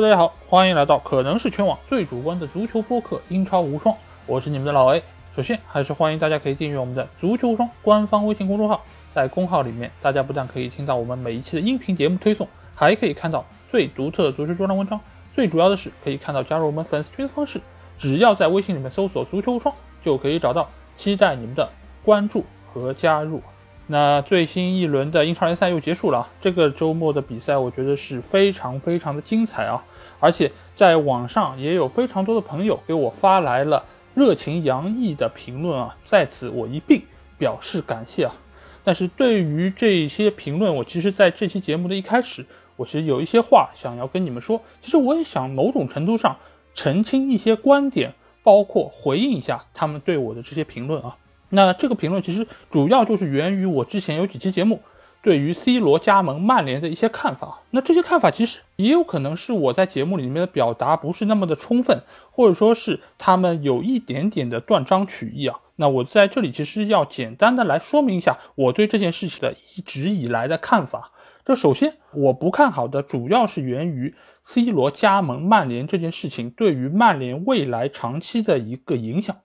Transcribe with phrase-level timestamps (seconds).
[0.00, 3.94] 大家好，欢迎来到可能是全网最主观的足球播客《英超无双》，
[4.24, 5.02] 我是你们的老 A。
[5.36, 14.98] 首先，还是欢迎大家可以订阅我们的“足球无双”官方微信公众号，在公号里面，大家不但可以听到我们每一期的音频节目推送，还可以看到最独特的足球专栏文章。
[15.34, 17.60] 最主要的是，可以看到加入我们粉丝群的方式，
[17.98, 20.70] 只要在微信里面搜索“足球无双”就可以找到。
[20.96, 21.68] 期待你们的
[22.02, 23.42] 关注和加入。
[23.86, 29.84] 那最新一轮的英超联赛又结束了啊，这个周末的比赛我觉得是非常非常的精彩啊！
[30.20, 33.84] 而且在网上也有非常多的朋友给我发来了
[34.14, 37.02] 热情洋溢的评论啊，在此我一并
[37.38, 38.34] 表示感谢啊！
[38.84, 46.36] 但是对于这些评论，我其实在这期节目的一开始，我其实有一些话想要跟你们说，其实我也想某种程度上
[46.74, 51.16] 澄清一些观点，包括回应一下他们对我的这些评论啊。
[51.48, 54.82] 那这个评论其实主要就是源于我之前有几期节目
[55.22, 57.60] 对于 C 罗加盟曼联的一些看法。
[57.70, 65.60] 那这些看法其实也有可能是我在节目里面的表达不是那么的充分，或者说是他们有一点点的断章取义啊。
[65.76, 71.12] 那我在这里其实要简单的来说明一下我对这件事情的一直以来的看法。
[71.44, 79.36] 这首先我不看好的主要是源于 C 罗加盟曼联这件事情对于曼联未来长期的一个影响。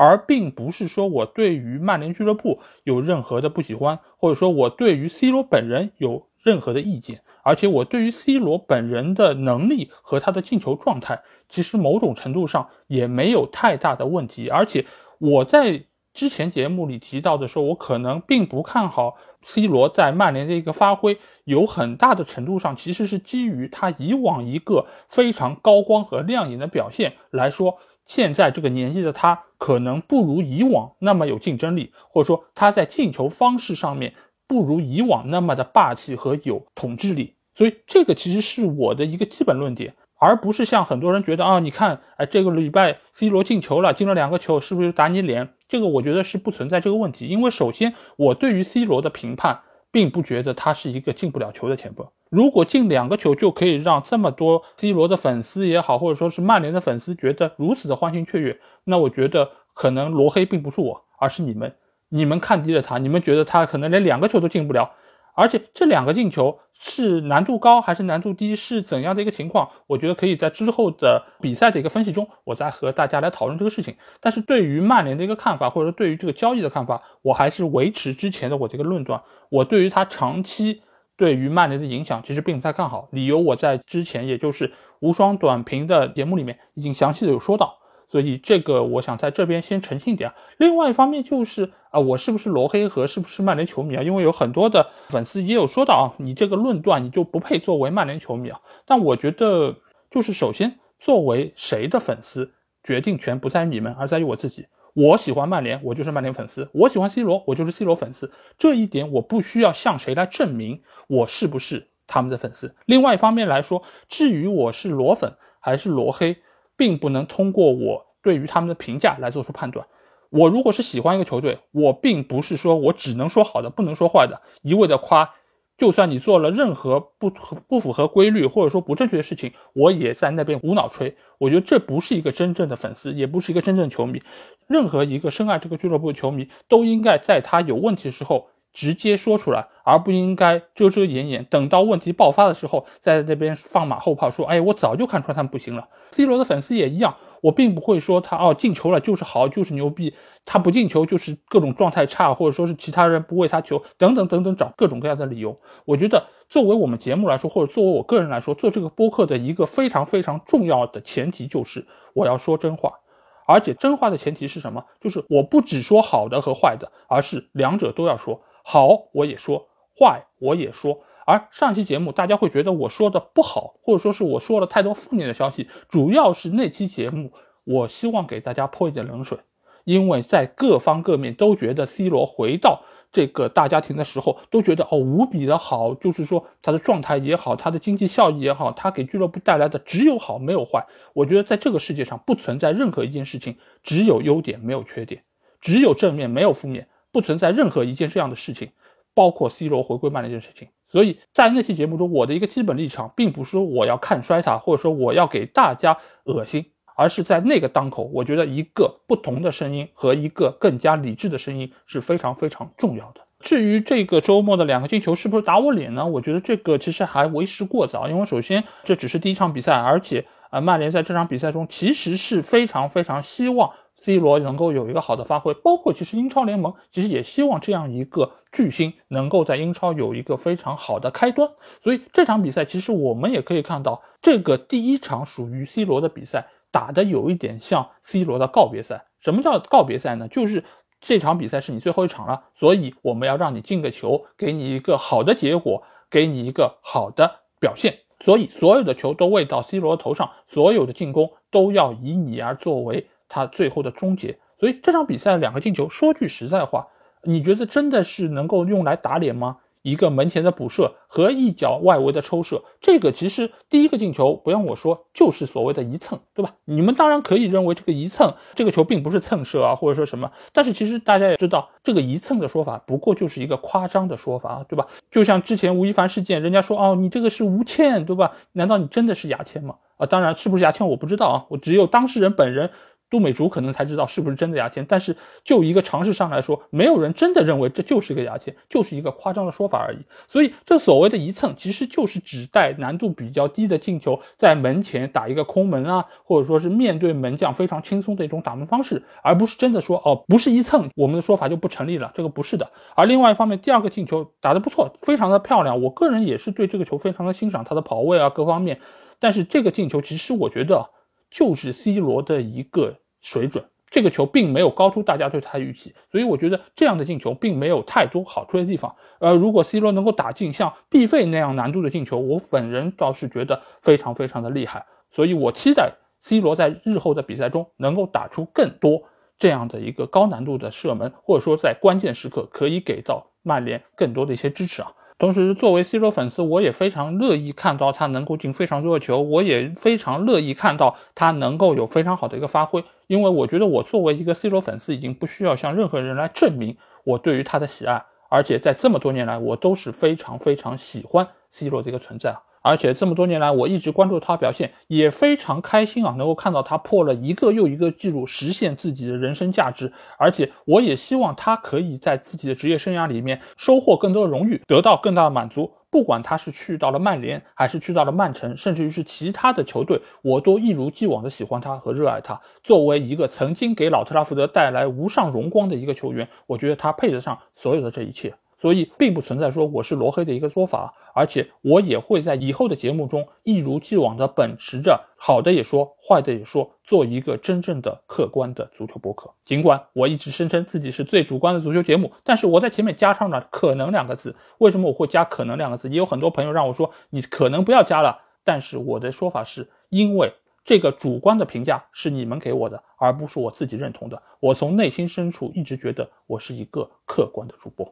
[0.00, 11.20] 而并不是说我对于曼联俱乐部有任何的不喜欢，或者说我对于 C 罗本人有任何的意见，而且我对于 C 罗本人的能力和他的进球状态，
[11.50, 14.48] 其实某种程度上也没有太大的问题。
[14.48, 14.86] 而且
[15.18, 27.76] 我在之前节目里提到的说，我可能并不看好 C 罗在曼联的一个发挥，有很大的程度上其实是基于他以往一个非常高光和亮眼的表现来说。
[28.10, 34.14] 现在这个年纪的他，可能不如以往那么有竞争力，或者说他在进球方式上面
[34.48, 37.36] 不如以往那么的霸气和有统治力。
[37.54, 45.50] 所以这个其实是我的一个基本论点，而不是像很多人觉得啊，你看，哎，这个礼拜 C 罗进球了，进了两个球，是不是打你脸？
[45.68, 52.06] 这个我觉得是不存在这个问题，因为首先我对于 C 罗的评判，并不觉得他是一个进不了球的前锋。
[52.28, 61.74] 如果进两个球就可以让这么多 C 罗的粉丝也好，或者说是曼联的粉丝觉得如此的欢欣雀跃，那我觉得可能罗黑并不是我，而是你们。
[62.08, 64.92] 你们看低了他，你们觉得他可能连两个球都进不了，
[65.40, 69.70] 而且这两个进球是难度高还是难度低，是怎样的一个情况？
[69.86, 73.96] 我觉得可以在之后的比赛的一个分析中，我再和大家来讨论这个事情。
[74.20, 79.22] 但是对于曼联的一个看法，或者说对于这个交易的看法，我还是维持之前的我这个论断。
[79.50, 80.82] 我对于他长期。
[81.16, 87.79] 对于曼联的影响其实并不太看好，理由我在之前也就是无双短评的节目里面已经详细的有说到，
[88.10, 90.32] 所以这个我想在这边先澄清一点。
[90.58, 94.02] 另外一方面就是啊，我是不是罗黑和是不是曼联球迷啊？
[94.02, 98.60] 因为有很多的粉丝也有说到啊，你这个论断你就不配作为曼联球迷啊。
[98.84, 99.76] 但我觉得
[100.10, 104.66] 就是首先作为谁的粉丝，决定权不在于你们，而在于我自己。
[104.92, 108.32] 我喜欢曼联，我就是曼联粉丝；我喜欢 C 罗，我就是 C 罗粉丝。
[108.58, 112.74] 这一点我不需要向谁来证明我是不是他们的粉丝。
[112.86, 116.38] 另外一方面来说，至于我是罗粉还是罗黑，
[116.80, 119.86] 并不能通过我对于他们的评价来做出判断。
[120.30, 125.34] 我如果是喜欢一个球队，我并不是说我只能说好的，不能说坏的，一味的夸。
[125.76, 127.30] 就算你做了任何不
[127.68, 131.16] 不符合规律或者说不正确的事情，我也在那边无脑吹。
[131.36, 134.22] 我觉得这不是一个真正的粉丝，也不是一个真正的球迷。
[134.66, 145.88] 任何一个深爱这个俱乐部的球迷，都应该在他有问题的时候直接说出来，而不应该遮遮掩掩，等到问题爆发的时候，在那边放马后炮，说：“哎，我早就看出来他们不行了。
[146.10, 147.16] ”C 罗的粉丝也一样。
[147.42, 150.14] 我并不会说他哦进球了就是好就是牛逼，
[150.44, 155.58] 他不进球就是各种状态差，或者说是其他人不为他球等等等等找各种各样的理由。
[155.86, 162.98] 我觉得作为我们节目来说，或者作为我个人来说，做这个播客的一个非常非常重要的前提就是我要说真话，
[163.46, 164.84] 而且真话的前提是什么？
[165.00, 169.66] 就是我不只说好的和坏的，而是两者都要说，好我也说，
[169.98, 171.02] 坏我也说。
[171.26, 177.32] 而上期节目，大家会觉得我说的不好，或者说是我说了太多负面的消息，主要是那期节目，
[177.64, 179.38] 我希望给大家泼一点冷水，
[179.82, 190.86] 因为在各方各面都觉得 C 罗回到这个大家庭的时候，都觉得哦无比的好，就是说他的状态也好，他的经济效益也好，他给俱乐部带来的只有好没有坏。
[191.12, 195.24] 我觉得在这个世界上不存在任何一件事情只有优点没有缺点，
[195.60, 198.70] 只有正面没有负面，不存在任何一件这样的事情，
[199.14, 200.68] 包括 C 罗回归曼联这件事情。
[200.86, 213.20] 所以在那期节目中，我的一个基本立场，并不是说我要看衰他，或者说我要给大家恶心，而是在那个当口，我觉得一个不同的声音和一个更加理智的声音是非常非常重要的。
[213.38, 216.06] 至于这个周末的两个进球是不是打我脸呢？
[216.06, 231.50] 我觉得这个其实还为时过早，因为首先这只是第一场比赛，而且啊，曼联在这场比赛中其实是非常非常希望 C 罗能够有一个好的发挥，包括其实英超联盟其实也希望这样一个巨星能够在英超有一个非常好的开端。
[231.80, 239.04] 所以这场比赛其实我们也可以看到，这个第一场属于 C 罗的比赛打的有一点像 C 罗的告别赛。
[239.20, 240.26] 什么叫告别赛呢？
[240.26, 240.64] 就是。
[241.02, 248.00] 这场比赛是你最后一场了，所以我们要让你进个球，给你一个好的结果，给你一个好的表现。
[248.22, 254.38] 所以所有的球都喂到 C 罗头上，所有的进攻都要以你而作为他最后的终结。
[254.58, 256.88] 所以这场比赛两个进球，说句实在话，
[257.22, 259.56] 你觉得真的是能够用来打脸吗？
[259.82, 266.56] 一个门前的补射和一脚外围的抽射，这个其实第一个进球不用我说，就是所谓的一蹭，对吧？
[266.66, 274.86] 你们当然可以认为这个一蹭，这个球并不是蹭射啊，或者说什么，但是其实大家也知道，这个一蹭的说法不过就是一个夸张的说法，对吧？
[275.10, 278.32] 就像之前吴亦凡事件，人家说哦，你这个是吴倩，对吧？
[278.52, 279.76] 难道你真的是牙签吗？
[279.96, 282.70] 啊，当然是不是牙签我不知道啊，我只有当事人本人。
[283.10, 289.98] 杜美竹可能才知道是不是真的牙签，但是就一个常识上来说，没有人真的认为这就是个牙签，就是一个夸张的说法而已。
[290.28, 302.70] 所以这所谓的一蹭，其实就是指代难度比较低的进球，在门前打一个空门啊，或者说是面对门将非常轻松的一种打门方式，而不是真的说哦，不是一蹭，我们的说法就不成立了，这个不是的。
[302.94, 308.78] 而另外一方面，第二个进球打得不错，非常的漂亮，我个人也是对这个球非常的欣赏，他的跑位啊各方面。
[309.18, 310.90] 但是这个进球其实我觉得。
[311.32, 318.94] 就是 C 罗的一个水准，这个球并没有高出大家对他的预期，所以我觉得这样的进球并没有太多好处的地方。
[319.18, 324.86] 呃，如果 C 罗能够打进像必费那样难度的进球，我本人倒是觉得非常非常的厉害。
[325.10, 329.02] 所以我期待 C 罗在日后的比赛中能够打出更多
[329.38, 334.92] 这样的一个高难度的射门，或者说在关键时刻可以给到曼联更多的一些支持啊。
[335.20, 342.82] 同时，作为 C 罗粉丝，我也非常乐意看到他能够进非常多的球，我也非常乐意看到他能够有非常好的一个发挥。
[343.06, 352.38] 因为我觉得，我作为一个 C 罗粉丝，已经不需要向任何人来证明我对于他的喜爱，而且在这么多年来，我都是非常非常喜欢 C 罗的一个存在。
[352.62, 359.92] 而且这么多年来，我一直关注他表现，也非常开心啊，能够看到他破了一个又一个记录，实现自己的人生价值。
[360.18, 365.72] 而且我也希望他可以在自己的职业生涯里面收获更多的荣誉，得到更大的满足。
[365.90, 372.40] 不管他是去到了曼联，还是去到了曼城，甚至于是其他的球队，我都一如既往的喜欢他和热爱他。
[372.62, 378.34] 作为一个曾经给老特拉福德带来无上荣光的一个球员，我觉得他配得上所有的这一切。
[378.60, 389.32] 所以并不存在说我是罗黑的一个说法，而且我也会在以后的节目中一如既往的秉持着好的也说，坏的也说，做一个真正的客观的足球博客。
[389.46, 394.36] 尽管我一直声称自己是最主观的足球节目，但是我在前面加上了“可能”两个字。
[394.58, 395.88] 为什么我会加“可能”两个字？
[395.88, 400.34] 也有很多朋友让我说你可能不要加了，但是我的说法是因为
[400.66, 404.22] 这个主观的评价是你们给我的，而不是我自己认同的。
[404.38, 407.90] 我从内心深处一直觉得我是一个客观的主播。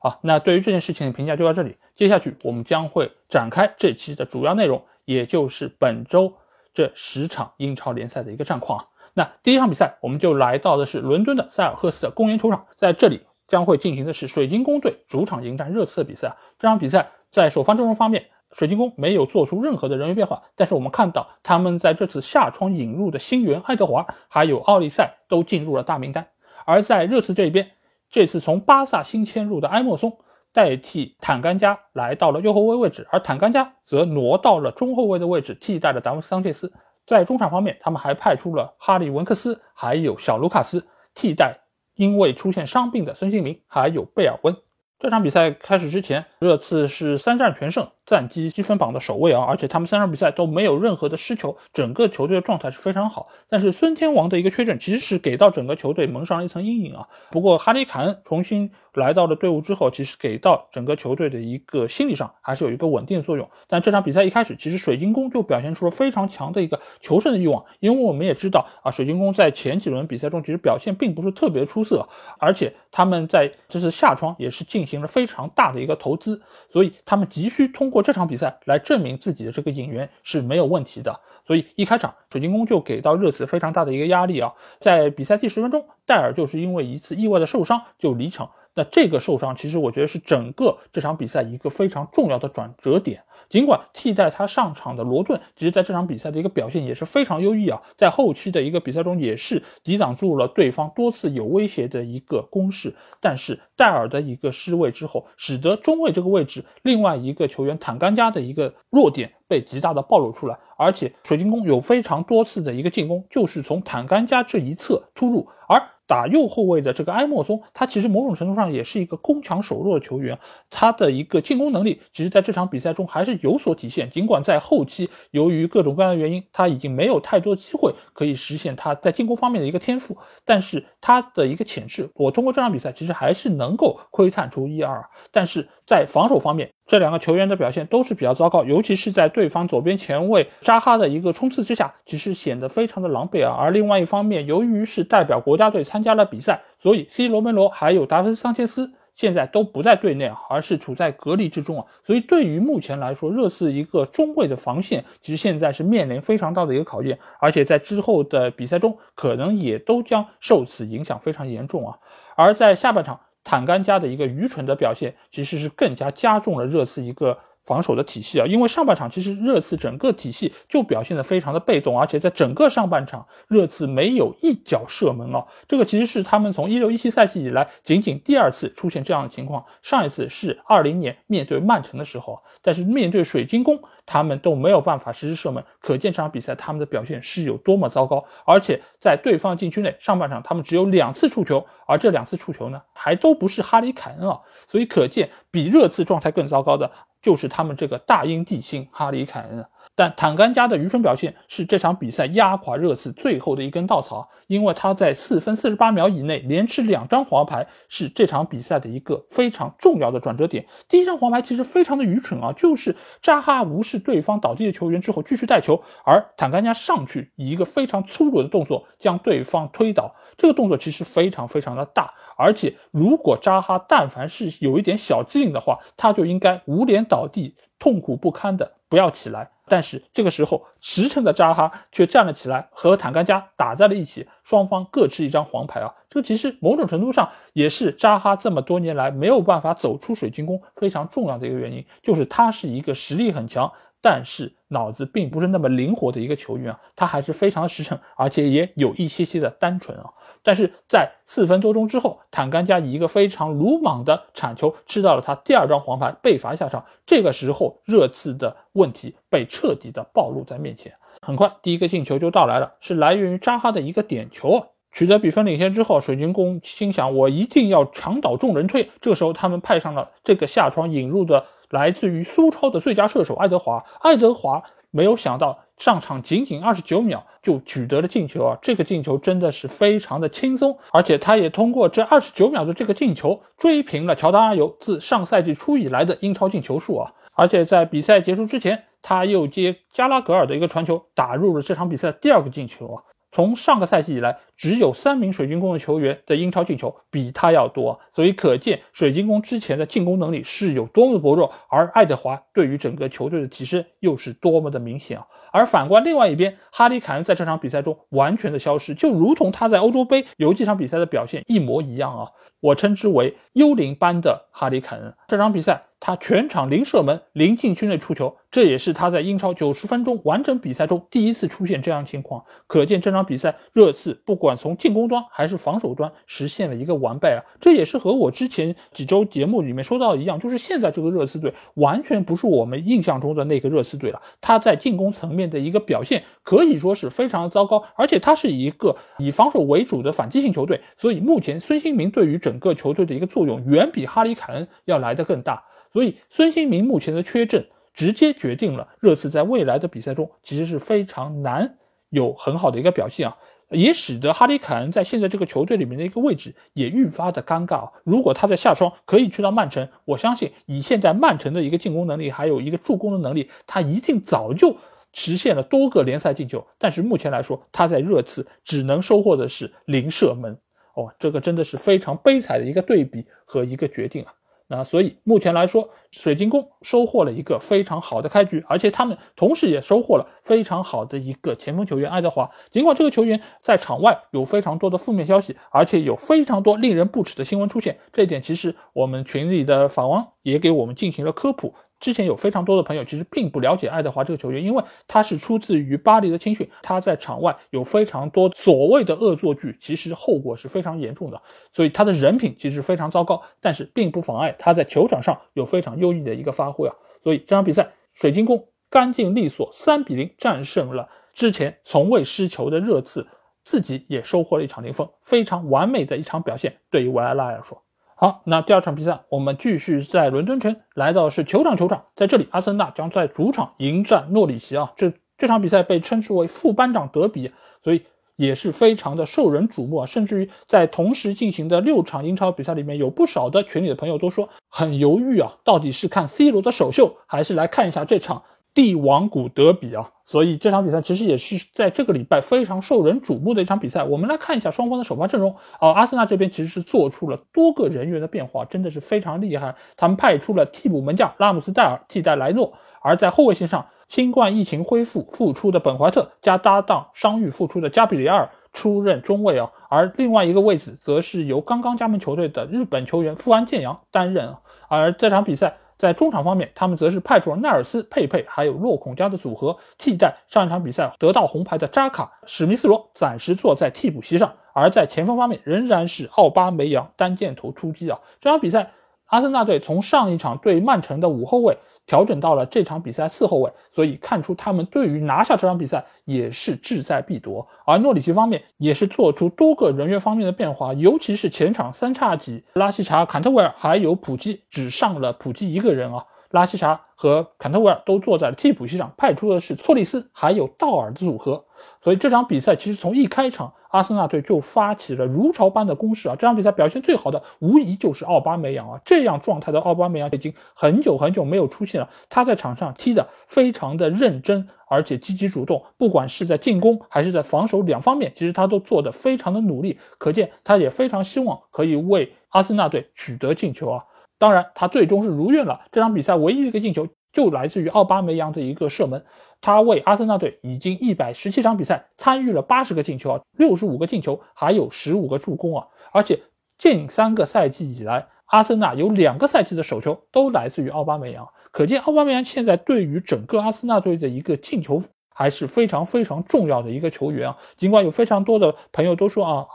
[0.00, 1.76] 好，那对于这件事情的评价就到这里。
[1.96, 6.34] 接下去我们将会展开这期的主要内容，也就是本周
[6.72, 8.86] 这十场英超联赛的一个战况啊。
[9.14, 16.36] 那第一场比赛，我们就来到的是伦敦的塞尔赫斯的公园球场，在这里将会进行的是水晶宫队主场迎战热刺的比赛啊。
[16.60, 26.28] 这场比赛在首发阵容方面，水晶宫没有做出任何的人员变化，但是我们看到他们在这次夏窗引入的新援爱德华还有奥利赛都进入了大名单，
[26.64, 27.72] 而在热刺这一边。
[28.10, 30.18] 这次从巴萨新迁入的埃莫松
[30.52, 36.72] 代替坦甘加来到了右后卫位置，而坦甘加则挪到了中后卫的位置，替代了达姆斯桑切斯。
[37.06, 41.60] 在中场方面，他们还派出了哈利文克斯，还有小卢卡斯替代
[41.94, 44.56] 因为出现伤病的孙兴民，还有贝尔温。
[44.98, 47.88] 这场比赛开始之前，热刺是三战全胜。
[48.08, 53.28] 战绩积分榜的首位啊，而且他们三场比赛都没有任何的失球，整个球队的状态是非常好。
[53.50, 57.06] 但是孙天王的一个缺阵，其实是给到整个球队蒙上了一层阴影啊。
[57.30, 63.46] 不过哈里凯恩重新来到了队伍之后，其实给到整个球队的一个心理上还是有一个稳定的作用。
[63.66, 77.97] 但这场比赛一开始，其实水晶宫就表现出了非常强的一个求胜的欲望，因为我们也知道啊，水晶宫在前几轮比赛中其实表现并不是特别出色，而且他们在这次夏窗也是进行了非常大的一个投资，所以他们急需通过。
[78.02, 88.50] 这场比赛来证明自己的这个引援是没有问题的，所以一开场水晶宫就给到热刺非常大的一个压力啊，在比赛第十分钟，戴尔就是因为一次意外的受伤就离场。
[88.78, 93.24] 那这个受伤，其实我觉得是整个这场比赛一个非常重要的转折点。
[93.50, 102.94] 尽管替代他上场的罗顿，其实在这场比赛的一个表现也是非常优异啊，在后期的一个比赛中也是抵挡住了对方多次有威胁的一个攻势。
[103.20, 115.82] 但是戴尔的一个失位之后，使得中卫这个位置另外一个球员坦甘加的一个弱点被极大的暴露出来，而且水晶宫有非常多次的一个进攻就是从坦甘加这一侧突入，而。
[116.08, 120.38] 打右后卫的这个埃莫松，他其实某种程度上也是一个攻强守弱的球员，
[120.70, 124.10] 他的一个进攻能力，其实在这场比赛中还是有所体现。
[124.10, 135.04] 尽管在后期由于各种各样的原因，他已经没有太多机会可以实现他在进攻方面的一个天赋，但是他的一个潜质，我通过这场比赛其实还是能够窥探出一二。
[135.30, 143.56] 但是在防守方面，这两个球员的表现都是比较糟糕，尤其是在对方左边前卫扎哈的一个冲刺之下，其实显得非常的狼狈啊。
[143.58, 151.86] 而另外一方面，由于是代表国家队参加了比赛，所以 C 罗梅罗还有达芬桑切斯现在都不在队内，而是处在隔离之中啊。
[152.04, 161.98] 所以对于目前来说，热刺一个中卫的防线，其实现在是面临非常大的一个考验，而且在之后的比赛中，可能也都将受此影响非常严重啊。
[162.36, 163.20] 而在下半场。
[163.48, 167.38] 坦甘加的一个愚蠢的表现，其实是更加加重了热刺一个。
[167.68, 196.90] 防守的体系啊，因为上半场其实热刺整个体系就表现的非常的被动，而且在整个上半场热刺没有一脚射门啊，这个其实是他们从一六一七赛季以来仅仅第二次出现这样的情况，上一次是二零年面对曼城的时候，但是面对水晶宫他们都没有办法实施射门，可见这场比赛他们的表现是有多么糟糕，而且在对方禁区内上半场他们只有两次触球，而这两次触球呢还都不是哈里凯恩啊，所以可见比热刺状态更糟糕的。
[197.22, 199.66] 就是他们这个大英帝星哈里凯恩。
[199.98, 210.66] 但坦甘加的愚蠢表现是这场比赛压垮热刺最后的一根稻草，因为他在四分四十八秒以内连吃两张黄牌，是这场比赛的一个非常重要的转折点。
[210.88, 229.50] 第一张黄牌其实非常的愚蠢啊，就是扎哈无视对方倒地的球员之后继续带球，而坦甘加上去以一个非常粗鲁的动作将对方推倒，这个动作其实非常非常的大，而且如果扎哈但凡是有一点小机灵的话，他就应该捂脸倒地，痛苦不堪的不要起来。
[229.68, 235.94] 但是这个时候，实诚的扎哈却站了起来，和坦甘加打在了一起，双方各持一张黄牌啊！
[236.08, 250.10] 这个其实某种程度上也是扎哈这么多年来没有办法走出水晶宫非常重要的一个原因，就是他是一个实力很强，但是脑子并不是那么灵活的一个球员啊，他还是非常实诚，而且也有一些些的单纯啊。
[250.48, 256.86] 但是在四分多钟之后，坦甘加以一个非常鲁莽的铲球吃到了他第二张黄牌，被罚下场。
[257.04, 260.94] 这个时候，热刺的问题被彻底的暴露在面前。
[261.20, 264.66] 很快，第一个进球就到来了，是来源于扎哈的一个点球啊。
[264.90, 268.90] 取得比分领先之后，水晶宫心想：我一定要墙倒众人推。
[269.02, 273.84] 这时候，他们派上了这个下窗引入的来自于苏超的最佳射手爱德华。
[274.00, 275.58] 爱德华没有想到。
[275.78, 278.58] 上场仅仅二十九秒就取得了进球啊！
[278.60, 287.12] 这个进球真的是非常的轻松，而且他也通过这二十九秒的这个进球追平了乔丹阿尤自上赛季初以来的英超进球数啊！
[287.32, 293.02] 而且在比赛结束之前，他又接加拉格尔的一个传球打入了这场比赛第二个进球啊！
[293.30, 305.26] 从上个赛季以来，只有三名水晶宫的球员在英超进球比他要多，所以可见水晶宫之前的进攻能力是有多么的薄弱，而爱德华对于整个球队的提升又是多么的明显啊！
[305.52, 312.30] 而反观另外一边，哈里凯恩在这场比赛中完全的消失，就如同他在欧洲杯有几场比赛的表现一模一样啊！
[312.60, 315.14] 我称之为幽灵般的哈里凯恩。
[315.28, 315.87] 这场比赛。
[316.00, 322.44] 他全场零射门、零禁区内出球，这也是他在英超九十分钟完整比赛中第一次出现这样情况。
[322.66, 327.42] 可见这场比赛热刺不管从进攻端还是防守端实现了一个完败啊！
[327.60, 334.22] 这也是和我之前几周节目里面说到的一样，就是现在这个热刺队完全不是我们印象中的那个热刺队了。
[334.40, 345.64] 他在进攻层面的一个表现可以说是非常的糟糕，而且他是一个以防守为主的反击性球队，所以目前孙兴民对于整个球队的一个作用远比哈里凯恩要来的更大。
[345.92, 351.78] 所以，孙兴民目前的缺阵，直接决定了热刺在未来的比赛中其实是非常难
[352.10, 353.36] 有很好的一个表现啊，
[353.70, 357.92] 也使得哈里凯恩在现在这个球队里面的一个位置也愈发的尴尬啊。
[358.04, 364.76] 如果他在夏窗可以去到曼城，我相信以现在曼城的一个进攻能力，还有一个助攻的能力，他一定早就
[365.12, 366.66] 实现了多个联赛进球。
[366.78, 370.56] 但是目前来说，他在热刺只能收获的是零射门
[370.94, 374.32] 哦，这个真的是非常悲惨的一个对比和一个决定啊。
[374.70, 382.50] 那所以目前来说，水晶宫收获了一个非常好的开局，而且他们同时也收获了非常好的一个前锋球员爱德华。
[382.70, 391.74] 尽管这个球员在场外有非常多的负面消息，而且有非常多令人不齿的新闻出现，这一点其实我们群里的法王也给我们进行了科普。
[392.00, 406.94] 之前有非常多的朋友其实并不了解爱德华这个球员，因为他是出自于巴黎的青训，他在场外有非常多所谓的恶作剧，其实后果是非常严重的，所以他的人品其实非常糟糕，但是并不妨碍他在球场上有非常优异的一个发挥啊。
[407.22, 413.26] 所以这场比赛，水晶宫干净利索，三比零战胜了之前从未失球的热刺，
[413.62, 416.78] 自己也收获了一场零封，非常完美的一场表现。
[416.90, 417.82] 对于维埃拉来说。
[418.20, 424.92] 好，那第二场比赛，我们继续在伦敦城，来到是球场球场，在这里，阿森纳将在主场迎战诺里奇啊。
[424.96, 427.52] 这这场比赛被称之为副班长德比，
[427.84, 428.02] 所以
[428.34, 430.06] 也是非常的受人瞩目啊。
[430.06, 438.42] 甚至于在同时进行的六场英超比赛里面，有不少的群里的朋友都说很犹豫啊，到底是看 C 罗的首秀，还是来看一下这场。
[438.74, 444.04] 帝王谷德比啊，所以这场比赛其实也是在这个礼拜非常受人瞩目的一场比赛。
[444.04, 445.90] 我们来看一下双方的首发阵容哦。
[445.90, 449.74] 阿森纳这边其实是做出了多个人员的变化，真的是非常厉害。
[449.96, 464.54] 他们派出了替补门将拉姆斯戴尔替代莱诺，而在后卫线上，新冠疫情恢复复出的本怀特加搭档伤愈复出的加比里埃尔出任中卫啊，而另外一个位置则是由刚刚加盟球队的日本球员富安健洋担任。
[464.86, 465.78] 而这场比赛。
[465.98, 474.54] 在中场方面，他们则是派出了奈尔斯、佩佩还有洛孔加的组合替代上一场比赛得到红牌的扎卡，史密斯罗暂时坐在替补席上。
[474.72, 478.20] 而在前锋方面，仍然是奥巴梅扬单箭头突击啊！
[478.40, 478.92] 这场比赛，
[479.26, 481.78] 阿森纳队从上一场对曼城的五后卫。
[482.08, 487.68] 调整到了这场比赛四后卫，所以看出他们对于拿下这场比赛也是志在必夺。
[487.84, 496.24] 而诺里奇方面也是做出多个人员方面的变化，尤其是前场三叉戟拉希查、坎特维尔还有普基只上了普基一个人啊。
[496.50, 501.66] 拉希查和坎特维尔都坐在了替补席上，派出的是措利斯还有道尔的组合。
[502.02, 506.36] 所以这场比赛其实从一开场，阿森纳队就发起了如潮般的攻势啊！
[506.36, 509.00] 这场比赛表现最好的无疑就是奥巴梅扬啊！
[509.04, 512.10] 这样状态的奥巴梅扬已经很久很久没有出现了。
[512.28, 519.98] 他在场上踢得非常的认真，而且积极主动，不管是在进攻还是在防守两方面，其实他都做得非常的努力。
[520.18, 524.04] 可见他也非常希望可以为阿森纳队取得进球啊！
[524.38, 525.80] 当然，他最终是如愿了。
[525.90, 529.24] 这场比赛唯一一个进球就来自于奥巴梅扬的一个射门。
[529.60, 535.86] 他为阿森纳队已经一百十七场比赛参与了八十个进球啊，六十五个进球，还有十五个助攻啊。
[536.12, 536.40] 而且
[536.78, 541.48] 近三个赛季以来，阿森纳有两个赛季的首球都来自于奥巴梅扬。
[541.70, 545.02] 可见奥巴梅扬现在对于整个阿森纳队的一个进球
[545.34, 547.58] 还是非常非常重要的一个球员啊。
[547.76, 549.66] 尽管有非常多的朋友都说啊。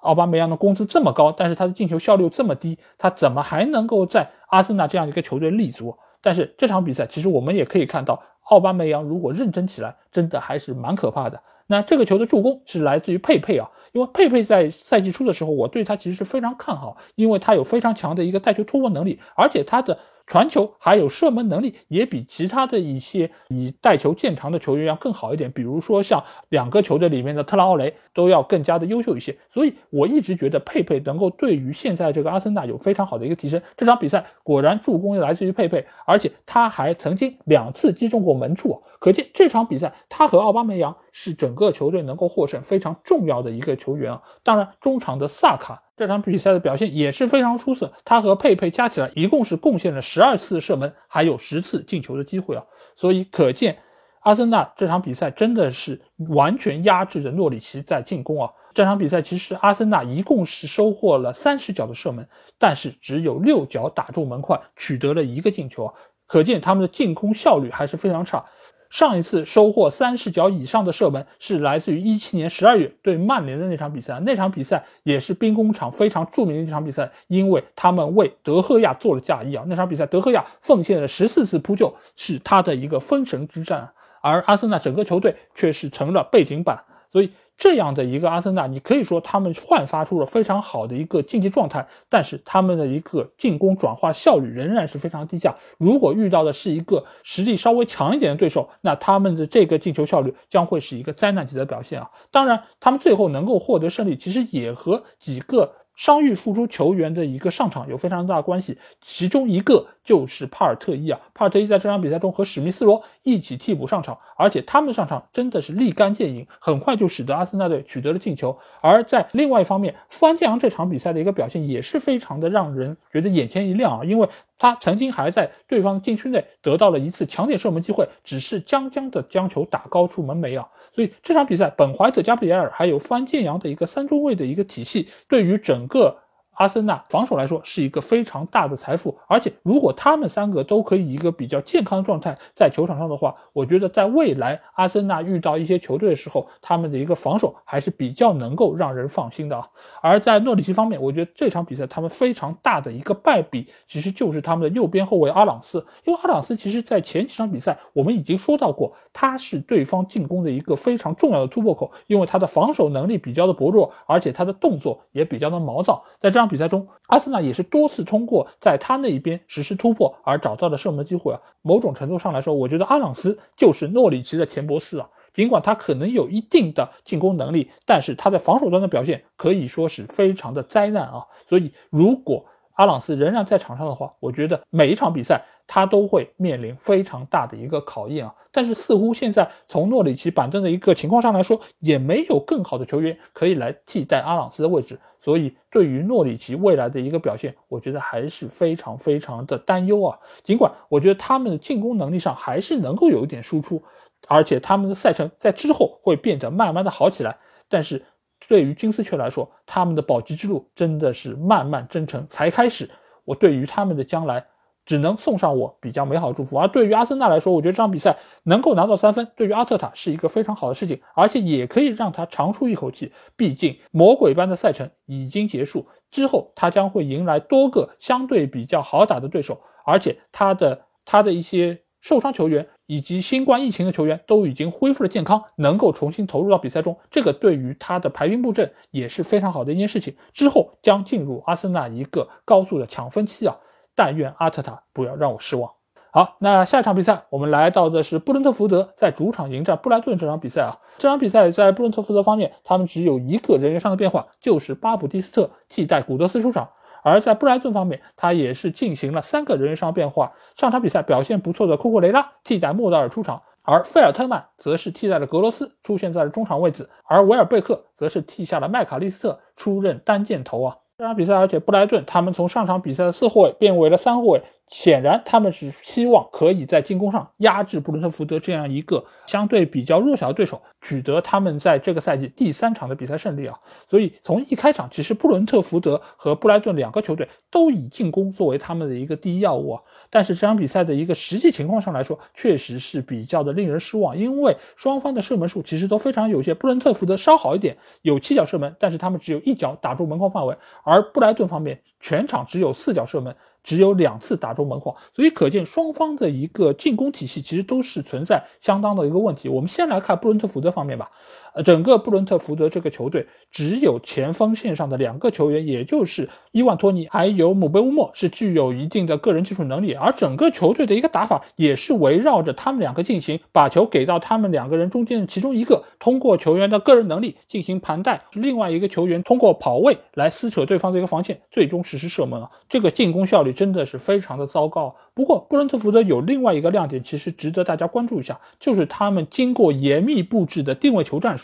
[0.00, 5.98] 奥巴梅扬的工资这么高，但是他的进球效率这么低，他怎么还能够在阿森纳这样一个球队立足？
[6.22, 11.40] 但是这场比赛，其实我们也可以看到，奥巴梅扬如果认真起来，真的还是蛮可怕的。
[11.68, 19.98] 那这个球的助攻是来自于佩佩啊，因为佩佩在赛季初的时候，我对他其实是非常看好，因为他有非常强的一个带球突破能力，而且他的。
[20.30, 29.36] 传球还有射门能力也比其他的一些以带球见长的球员要更好一点，比如说像两个球队里面的特拉奥雷都要更加的优秀一些。
[29.52, 33.60] 所以我一直觉得佩佩能够对于现在这个阿森纳有非常好的一个提升。
[33.76, 44.22] 这场比赛果然助攻来自于佩佩，而且他还曾经两次击中过门柱，可见这场比赛他和奥巴梅扬是整个球队能够获胜非常重要的一个球员啊。
[44.44, 45.82] 当然，中场的萨卡。
[46.00, 52.64] 这场比赛的表现也是非常出色，他和佩佩加起来一共是贡献了十二次射门，还有十次进球的机会啊，
[52.96, 53.76] 所以可见
[54.20, 58.50] 阿森纳这场比赛真的是完全压制着诺里奇在进攻啊。
[58.72, 65.94] 这场比赛其实阿森纳一共是收获了三十脚的射门，但是只有六脚打中门框，取得了一个进球啊，
[66.26, 68.46] 可见他们的进攻效率还是非常差。
[68.90, 79.64] 上一次收获三十脚以上的射门是来自于一七年十二月对曼联的那场比赛，那场比赛也是兵工厂非常著名的一场比赛，因为他们为德赫亚做了嫁衣啊。
[79.68, 87.30] 那场比赛德赫亚奉献了十四次扑救，是他的一个封神之战，而阿森纳整个球队却是成了背景板，所以。
[87.62, 95.54] 这样的一个阿森纳，你可以说他们焕发出了非常好的一个竞技状态，但是他们的一个进攻转化效率仍然是非常低下。
[95.76, 102.10] 如果遇到的是一个实力稍微强一点的对手，那他们的这个进球效率将会是一个灾难级的表现啊！
[102.30, 105.74] 当然，他们最后能够获得胜利，其实也和几个。
[105.96, 111.20] 伤愈复出球员的一个上场有非常大的关系，其中一个 就是帕尔特伊啊。
[111.34, 118.58] 帕尔特伊在这场比赛中和史密斯罗一起替补上场，而且他们上场真的是立竿见影，很快就使得阿森纳队取得了进球。
[118.82, 130.68] 而在另外一方面，富安健洋这场比赛的一个表现也是非常的让人觉得眼前一亮啊，因为他曾经还在对方禁区内得到了一次强点射门机会，只是将将的将球打高出门楣啊！
[130.90, 136.18] 所以这场比赛，本怀特、加布里埃尔还有范建阳的一个三中卫的一个体系，对于整个。
[136.60, 149.66] 阿森纳防守来说是一个非常大的财富，而且如果他们三个都可以一个比较健康的状态在球场上的话，我觉得在未来阿森纳遇到一些球队的时候，他们的一个防守还是比较能够让人放心的啊。
[150.02, 166.49] 而在诺里奇方面，我觉得这场比赛他们非常大的一个败笔，其实就是他们的右边后卫阿朗斯，因为阿朗斯其实在前几场比赛我们已经说到过，他是对方进攻的一个非常重要的突破口，因为他的防守能力比较的薄弱，而且他的动作也比较的毛躁，在这样。
[166.50, 171.40] 比赛中，阿森纳也是多次通过在他那一边实施突破而找到的射门机会啊。
[171.62, 175.08] 某种程度上来说，我觉得阿朗斯就是诺里奇的钱伯斯啊。
[175.32, 181.24] 尽管他可能有一定的进攻能力，但是他在防守端的表现可以说是非常的灾难啊。
[181.46, 182.44] 所以，如果
[182.80, 188.34] 阿朗斯仍然在场上的话，我觉得每一场比赛他都会面临非常大的一个考验啊。
[188.50, 200.18] 但是似乎现在从诺里奇板凳的一个情况上来说，也没有更好的球员可以来替代阿朗斯的位置，所以对于诺里奇未来的一个表现，我觉得还是非常非常的担忧啊。
[200.42, 203.82] 尽管我觉得他们的进攻能力上还是能够有一点输出，
[204.26, 207.36] 而且他们的赛程在之后会变得慢慢的好起来，
[207.68, 208.06] 但是。
[208.48, 212.90] 对于金丝雀来说，他们的保级之路真的是漫漫征程才开始。
[213.24, 214.46] 我对于他们的将来，
[214.84, 216.58] 只能送上我比较美好的祝福。
[216.58, 223.12] 而对于阿森纳来说，我觉得这场比赛能够拿到三分，对于阿特塔是一个非常好的事情，而且也可以让他长出一口气。
[223.36, 231.82] 毕竟魔鬼般的赛程已经结束之后，他将会迎来多个相对比较好打的对手，而且他的他的一些。
[232.02, 240.16] 受伤球员以及新冠疫情的球员都已经恢复了健康，能够重新投入到比赛中，这个对于他的排兵布阵也是非常好的一件事情。
[240.32, 243.58] 之后将进入阿森纳一个高速的抢分期啊！
[243.94, 245.70] 但愿阿特塔不要让我失望。
[246.10, 250.82] 好，那下一场比赛我们来到的是布伦特福德在主场迎战布莱顿这场比赛啊。
[250.98, 256.70] 这场比赛在布伦特福德方面，他们只有一个人员上的变化，就是巴普蒂斯特替代古德斯出场。
[257.02, 260.32] 而在布莱顿方面，他也是进行了三个人员上变化。
[260.56, 270.76] 上场比赛表现不错的库库雷拉替代莫德尔出场，而费尔特曼则是替代了格罗斯出现在了中场位置，而维尔贝克则是替下了麦卡利斯特出任单箭头啊。
[270.98, 274.42] 这场比赛，而且布莱顿他们从上场比赛的四后卫变为了三后卫。
[274.70, 283.58] 显然，他们是希望可以在进攻上压制布伦特福德这样一个相对比较弱小的对手，取得他们在这个赛季第三场的比赛胜利啊！
[283.88, 289.82] 所以从一开场，其实布伦特福德和布莱顿两个球队都以进攻作为他们的一个第一要务啊。
[290.08, 296.54] 但是这场比赛的一个实际情况上来说，确实是比较的令人失望，因为双方的射门数其实都非常有限。
[296.54, 303.36] 布伦特福德稍好一点，有七脚射门，但是他们只有一脚打中门框范围，而布莱顿方面全场只有四脚射门。
[303.62, 309.50] 只有两次打中门框，所以可见双方的一个进攻体系其实都是存在相当的一个问题。
[309.50, 311.10] 我们先来看布伦特福德方面吧。
[311.54, 332.50] 呃，整个布伦特福德这个球队只有前锋线上的两个球员，也就是伊万托尼还有姆贝乌莫是具有一定的个人技术能力，而整个球队的一个打法也是围绕着他们两个进行，把球给到他们两个人中间的其中一个，通过球员的个人能力进行盘带，另外一个球员通过跑位来撕扯对方的一个防线，最终实施射门啊！
[332.68, 334.94] 这个进攻效率真的是非常的糟糕。
[335.14, 341.36] 不过布伦特福德有另外一个亮点，其实值得大家关注一下，就是他们经过严密布置的定位球战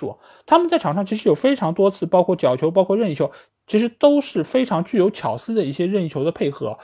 [0.44, 3.30] 他们在场上其实有非常多次，包括角球，包括任意球，
[3.66, 6.78] 其实都是非常具有巧思的一些任意球的配合，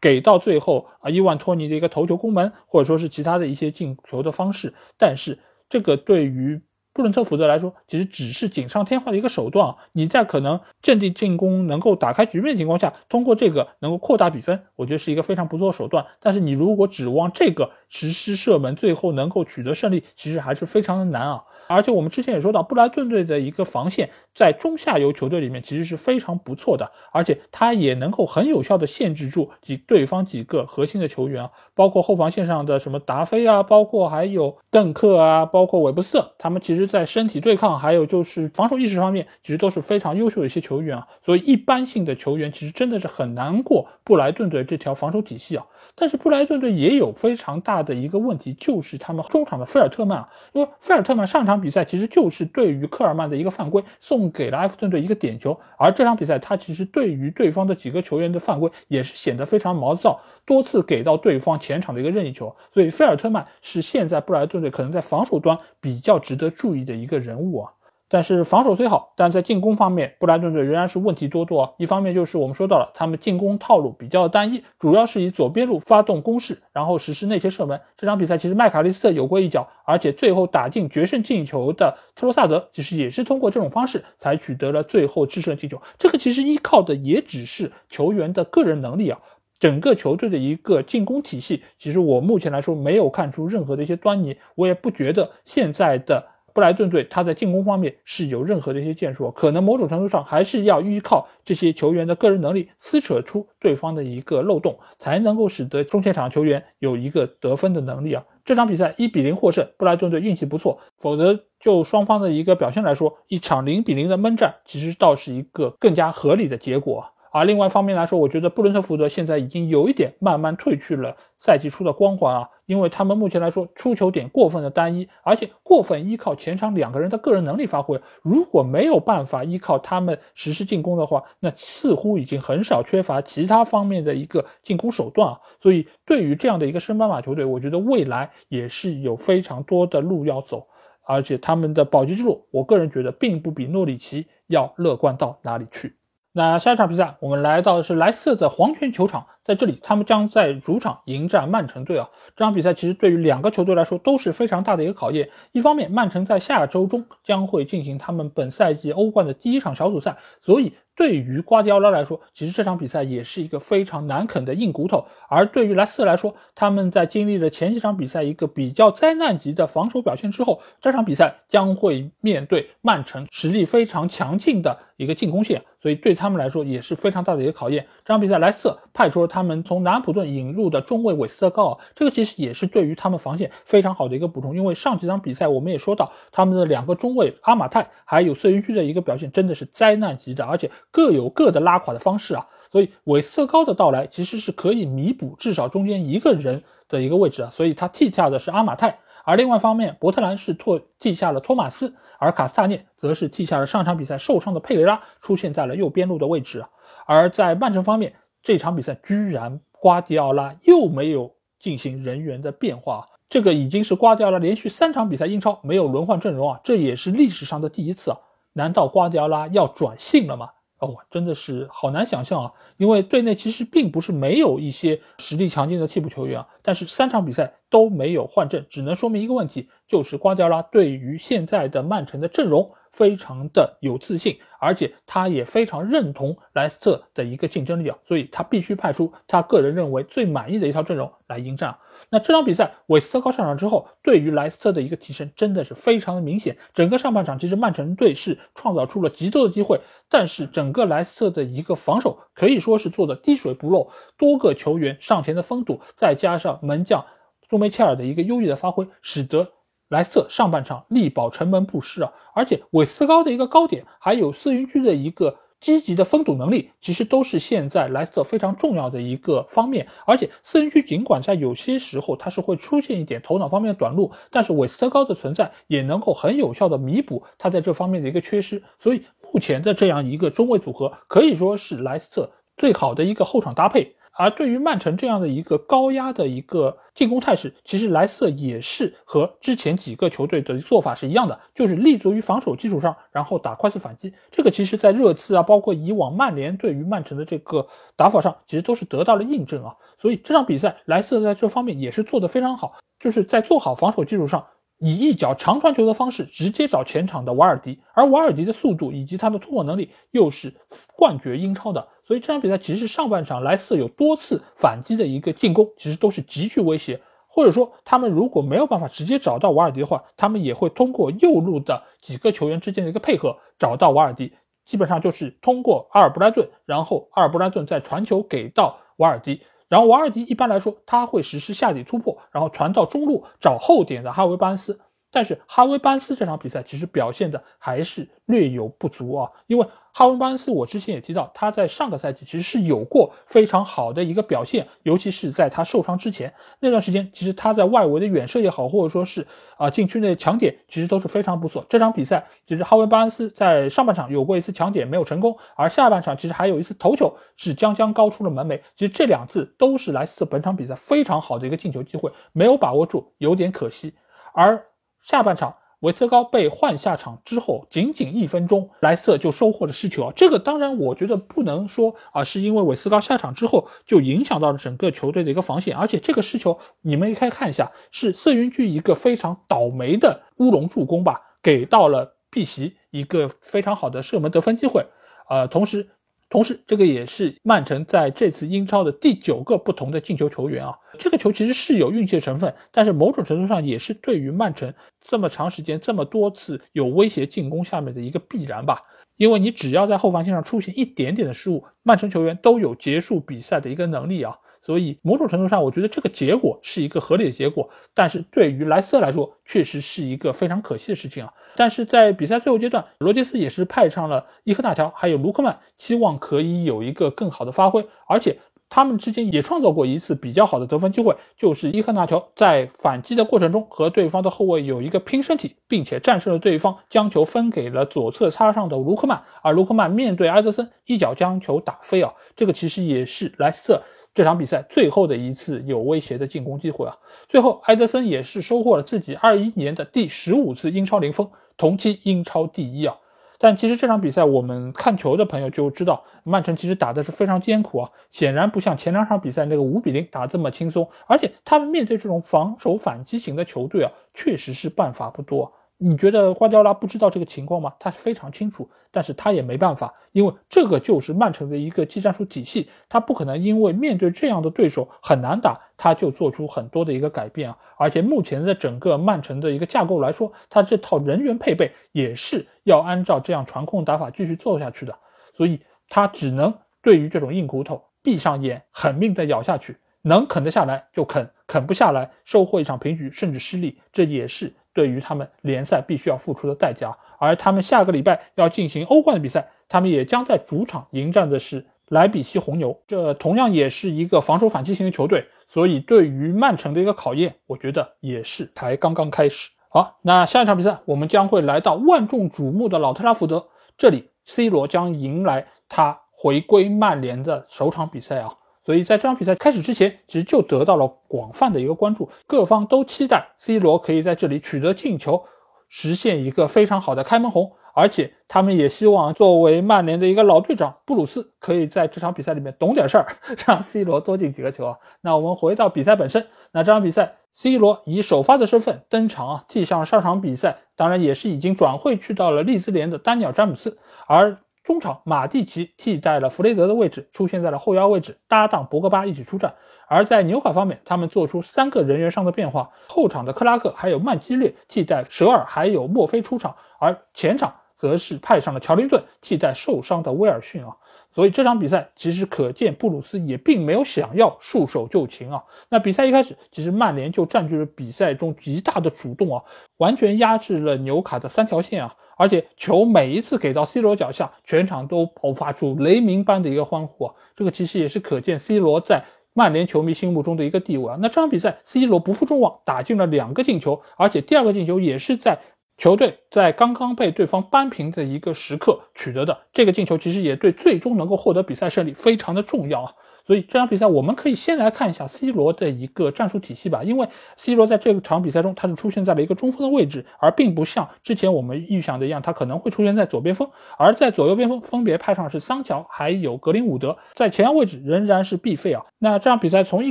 [0.00, 4.74] 给到最后啊，伊万托尼的一个头球攻门，或者说是其他的一些进球的方式。
[4.96, 6.60] 但是这个对于
[6.96, 9.76] 布伦特福德来说，其实只是锦上添花的一个手段啊！
[9.92, 16.06] 你在可能阵地进攻能够打开局面的情况下，通过这个能够扩大比分，我觉得是一个非常不错的手段。
[16.20, 21.44] 但是你如果指望这个实施射门，最后能够取得胜利，其实还是非常的难啊！
[21.68, 45.66] 而且我们之前也说到，布莱顿队的一个防线在中下游球队里面其实是非常不错的，而且他也能够很有效的限制住几对方几个核心的球员啊，包括后防线上的什么达菲啊，包括还有邓克啊，包括韦布斯，他们其实在身体对抗还有就是防守意识方面，其实都是非常优秀的一些球员啊，所以一般性的球员其实真的是很难过布莱顿队这条防守体系啊。
[45.94, 67.72] 但是布莱顿队也有非常大的一个问题，就是他们中场的菲尔特曼啊，因为菲尔特曼上场比赛其实就是对于科尔曼的一个犯规送给了埃弗顿队一个点球，而这场比赛他其实对于对方的几个球员的犯规也是显得非常毛躁，多次给到对方前场的一个任意球，所以菲尔特曼是现在布莱顿队可能在防守端比较值得注意的一个人物啊。
[68.08, 71.72] 但是防守虽好，但在进攻方面，布莱顿队仍然是问题多多啊。
[71.76, 77.80] 一方面就是我们说到了，他们进攻套路比较单一，主要是以左边路发动攻势，然后实施内切射门。
[77.96, 85.82] 这场比赛其实麦卡利斯特有过一脚，而且最后打进决胜进球的特罗萨德，其实也是通过这种方式才取得了最后制胜进球。
[85.98, 89.18] 这个其实依靠的也只是球员的个人能力啊。
[89.58, 96.28] 整个球队的一个进攻体系，其实我目前来说没有看出任何的一些端倪，我也不觉得现在的。
[96.56, 108.24] 布莱顿队他在进攻方面是有任何的一些建树，可能某种程度上还是要依靠这些球员的个人能力撕扯出对方的一个漏洞，才能够使得中前场球员有一个得分的能力啊。
[108.42, 117.12] 这场比赛一比零获胜，布莱顿队运气不错，否则就双方的一个表现来说，一场零比零的闷战其实倒是一个更加合理的结果。
[117.36, 128.00] 而另外一方面来说，我觉得布伦特福德现在已经有一点慢慢褪去了赛季初的光环啊，因为他们目前来说出球点过分的单一，而且过分依靠前场两个人的个人能力发挥。
[128.22, 135.40] 如果没有办法依靠他们实施进攻的话，那似乎已经很少缺乏其他方面的一个进攻手段啊。
[135.60, 140.68] 所以对于这样的一个升班马球队，我觉得未来也是有非常多的路要走，
[141.04, 145.96] 而且他们的保级之路，我个人觉得并不比诺里奇要乐观到哪里去。
[146.36, 152.10] 那下一场比赛，我们来到的是莱斯特的黄泉球场，在这里，他们将在主场迎战曼城队啊。
[152.36, 155.30] 这场比赛其实对于两个球队来说都是非常大的一个考验。
[155.52, 160.74] 一方面，曼城在下周中将会进行他们本赛季欧冠的第一场小组赛，所以。
[160.96, 165.04] 对于瓜迪奥拉来说，其实这场比赛也是一个非常难啃的硬骨头。
[165.28, 177.86] 而对于莱斯特来说，他们在经历了前几场比赛一个比较灾难级的防守表现之后，这场比赛将会面对曼城实力非常强劲的一个进攻线，所以对他们来说也是非常大的一个考验。
[178.02, 184.56] 这场比赛，莱斯特派出了他们从南普顿引入的中卫韦斯特高尔，这个其实也是对于他们防线非常好的一个补充。
[184.56, 190.70] 因为上几场比赛我们也说到，他们的两个中卫阿马泰还有瑟云居的一个表现真的是灾难级的，而且。
[190.90, 206.70] 各有各的拉垮的方式啊，所以韦斯特高的到来其实是可以弥补至少中间一个人的一个位置啊，所以他替下的是阿马泰，而另外一方面，伯特兰是托替下了托马斯，而卡萨涅则是替下了上场比赛受伤的佩雷拉，出现在了右边路的位置啊。
[207.06, 218.18] 而在曼城方面，这场比赛居然瓜迪奥拉又没有进行人员的变化，这个已经是瓜迪奥拉连续三场比赛英超没有轮换阵容啊，这也是历史上的第一次啊。
[218.52, 220.50] 难道瓜迪奥拉要转性了吗？
[220.78, 222.52] 哦，真的是好难想象啊！
[222.76, 241.78] 因为队内其实并不是没有一些实力强劲的替补球员啊，但是三场比赛都没有换阵，只能说明一个问题，就是瓜迪奥拉对于现在的曼城的阵容非常的有自信，而且他也非常认同莱斯特的一个竞争力啊，所以他必须派出他个人认为最满意的一套阵容来迎战。
[242.10, 246.56] 那这场比赛，韦斯特高上场之后，对于莱斯特的一个提升真的是非常的明显。
[246.72, 257.04] 整个上半场，其实曼城队是创造出了极多的机会，但是整个莱斯特的一个防守可以说是做的滴水不漏，多个球员上前的封堵，再加上门将
[257.50, 259.52] 苏梅切尔的一个优异的发挥，使得
[259.88, 262.12] 莱斯特上半场力保城门不失啊。
[262.34, 265.38] 而且韦斯高的一个高点，还有四云居的一个。
[265.60, 269.88] 积极的封堵能力，其实都是现在莱斯特非常重要的一个方面。
[270.06, 278.62] 而且四人区尽管在有些时候它是会出现一点头脑方面的短路，但是韦斯特高的存在也能够很有效的弥补他在这方面的一个缺失。
[278.78, 283.96] 所以目前的这样一个中卫组合，可以说是莱斯特最好的一个后场搭配。
[284.18, 294.14] 而对于曼城这样的一个高压的一个进攻态势，其实莱斯特也是和之前几个球队的做法是一样的，就是立足于防守基础上，然后打快速反击。
[294.30, 299.76] 这个其实，在热刺啊，包括以往曼联对于曼城的这个打法上，其实都是得到了印证啊。
[299.98, 304.46] 所以这场比赛，莱斯特在这方面也是做得非常好，就是在做好防守基础上。
[304.78, 310.54] 以一脚长传球的方式直接找前场的瓦尔迪，而瓦尔迪的速度以及他的突破能力又是
[310.94, 317.00] 冠绝英超的，所以这场比赛其实上半场莱斯特有多次反击的一个进攻，其实都是极具威胁。
[317.28, 324.32] 或者说，他们如果没有办法直接找到瓦尔迪的话，他们也会通过右路的几个球员之间的一个配合找到瓦尔迪，
[324.64, 329.42] 基本上就是通过阿尔布莱顿，然后阿尔布莱顿再传球给到瓦尔迪。
[329.68, 334.80] 然后瓦尔迪一般来说他会实施下底突破，然后传到中路找后点的哈维巴恩斯。
[335.10, 351.64] 但是哈维班斯这场比赛其实表现的还是略有不足啊，因为哈维班斯我之前也提到，他在上个赛季其实是有过非常好的一个表现，尤其是在他受伤之前那段时间，其实他在外围的远射也好，或者说是啊禁区内的抢点，其实都是非常不错。
[351.70, 363.94] 这场比赛其实哈维班斯在上半场有过一次抢点没有成功，而下半场其实还有一次头球是将将高出了门楣，其实这两次都是莱斯特本场比赛非常好的一个进球机会，没有把握住，有点可惜。
[364.34, 364.66] 而
[365.06, 370.12] 下半场，韦斯高被换下场之后，仅仅一分钟，莱瑟就收获了失球啊！
[370.16, 384.84] 这个当然，我觉得不能说啊，是因为韦斯高下场之后就影响到了整个球队的一个防线，而且这个失球，你们也可以看一下，是瑟云居一个非常倒霉的乌龙助攻吧，给到了碧玺一个非常好的射门得分机会，
[385.30, 385.88] 呃，同时。
[386.28, 390.74] 同时，这个也是曼城在这次英超的第九个不同的进球球员啊。
[390.98, 394.74] 这个球其实是有运气的成分，但是某种程度上也是对于曼城
[395.08, 398.82] 这么长时间、这么多次有威胁进攻下面的一个必然吧。
[399.16, 404.36] 因为你只要在后防线上出现一点点的失误，曼城球员都有结束比赛的一个能力啊。
[404.62, 411.32] 所以某种程度上，我觉得这个结果是一个合理的结果，但是对于莱斯特来说，确实是一个非常可惜的事情啊。
[411.54, 433.82] 但是在比赛最后阶段，罗杰斯也是派上了伊科纳乔还有卢克曼，期望可以有一个更好的发挥，而且他们之间也创造过一次比较好的得分机会，就是伊科纳乔在反击的过程中和对方的后卫有一个拼身体，并且战胜了对方，将球分给了左侧插上的卢克曼，而卢克曼面对埃德森一脚将球打飞啊，这个其实也是莱斯特。
[434.14, 436.96] 这场比赛最后的一次有威胁的进攻机会啊！
[437.28, 442.96] 最后，埃德森也是收获了自己二一年的第十五次英超零封，同期英超第一啊！
[443.38, 455.52] 但其实这场比赛我们看球的朋友就知道，曼城其实打的是非常艰苦啊，显然不像前两场比赛那个五比零打这么轻松，而且他们面对这种防守反击型的球队啊，确实是办法不多。
[455.78, 457.74] 你觉得瓜迪奥拉不知道这个情况吗？
[457.78, 467.58] 他非常清楚，但是他也没办法，因为这个就是曼城的一个技战术体系，他不可能因为面对这样的对手很难打，他就做出很多的一个改变啊。
[467.76, 474.98] 而且目前的整个曼城的一个架构来说，他这套人员配备也是要按照这样传控打法继续做下去的，
[475.34, 475.60] 所以
[475.90, 484.54] 他只能对于这种硬骨头闭上眼狠命的咬下去，能啃得下来就啃，啃不下来收获一场平局甚至失利，这也是。
[484.76, 499.48] 对于他们联赛必须要付出的代价，而他们下个礼拜要进行欧冠的比赛，他们也将在主场迎战的是莱比锡红牛，这同样也是一个防守反击型的球队，所以对于曼城的一个考验，我觉得也是才刚刚开始。
[499.70, 508.34] 好，那下一场比赛我们将会来到万众瞩目的老特拉福德，这里 C 罗将迎来他回归曼联的首场比赛啊。
[508.66, 515.22] 所以在这场比赛开始之前，其实就得到了广泛的一个关注，各方都期待 C 罗可以在这里取得进球，
[515.68, 517.52] 实现一个非常好的开门红。
[517.74, 523.06] 而且他们也希望作为曼联的一个老队长布鲁斯可以在这场比赛里面懂点事儿，
[523.46, 524.78] 让 C 罗多进几个球啊。
[525.00, 534.38] 那我们回到比赛本身，那这场比赛 C 罗以首发的身份登场啊，替上上场比赛，当然也是已经转会去到了利兹联的丹尼尔詹姆斯，而。
[534.66, 539.54] 中场马蒂奇替代了弗雷德的位置，出现在了后腰位置，搭档博格巴一起出战。
[539.86, 550.76] 而在纽卡方面，他们做出三个人员上的变化，后场的克拉克还有曼基略替代舍尔还有墨菲出场，而前场则是派上了乔林顿替代受伤的威尔逊啊。
[551.16, 555.42] 所以这场比赛其实可见布鲁斯也并没有想要束手就擒啊。
[555.70, 559.42] 那比赛一开始，其实曼联就占据了比赛中极大的主动啊，
[559.78, 561.96] 完全压制了纽卡的三条线啊。
[562.18, 567.14] 而且球每一次给到 C 罗脚下，全场都爆发出雷鸣般的一个欢呼啊。
[567.34, 570.98] 这个其实也是可见 C 罗在曼联球迷心目中的一个地位啊。
[571.00, 575.38] 那这场比赛，C 罗不负众望，打进了两个进球，而且第二个进球也是在。
[575.76, 582.92] 球队在刚刚被对方扳平的一个时刻取得的这个进球，其实也对最终能够获得比赛胜利非常的重要啊。
[583.26, 598.84] 所以这场比赛我们可以先来看一下 C 罗的一个战术体系吧，因为 C 罗在这场比赛中他是出现在了一个中锋的位置，而并不像之前我们预想的一样，他可能会出现在左边锋，而在左右边锋分别派上是桑乔还有格林伍德，在前腰位置仍然是必费啊。
[598.98, 599.90] 那这场比赛从一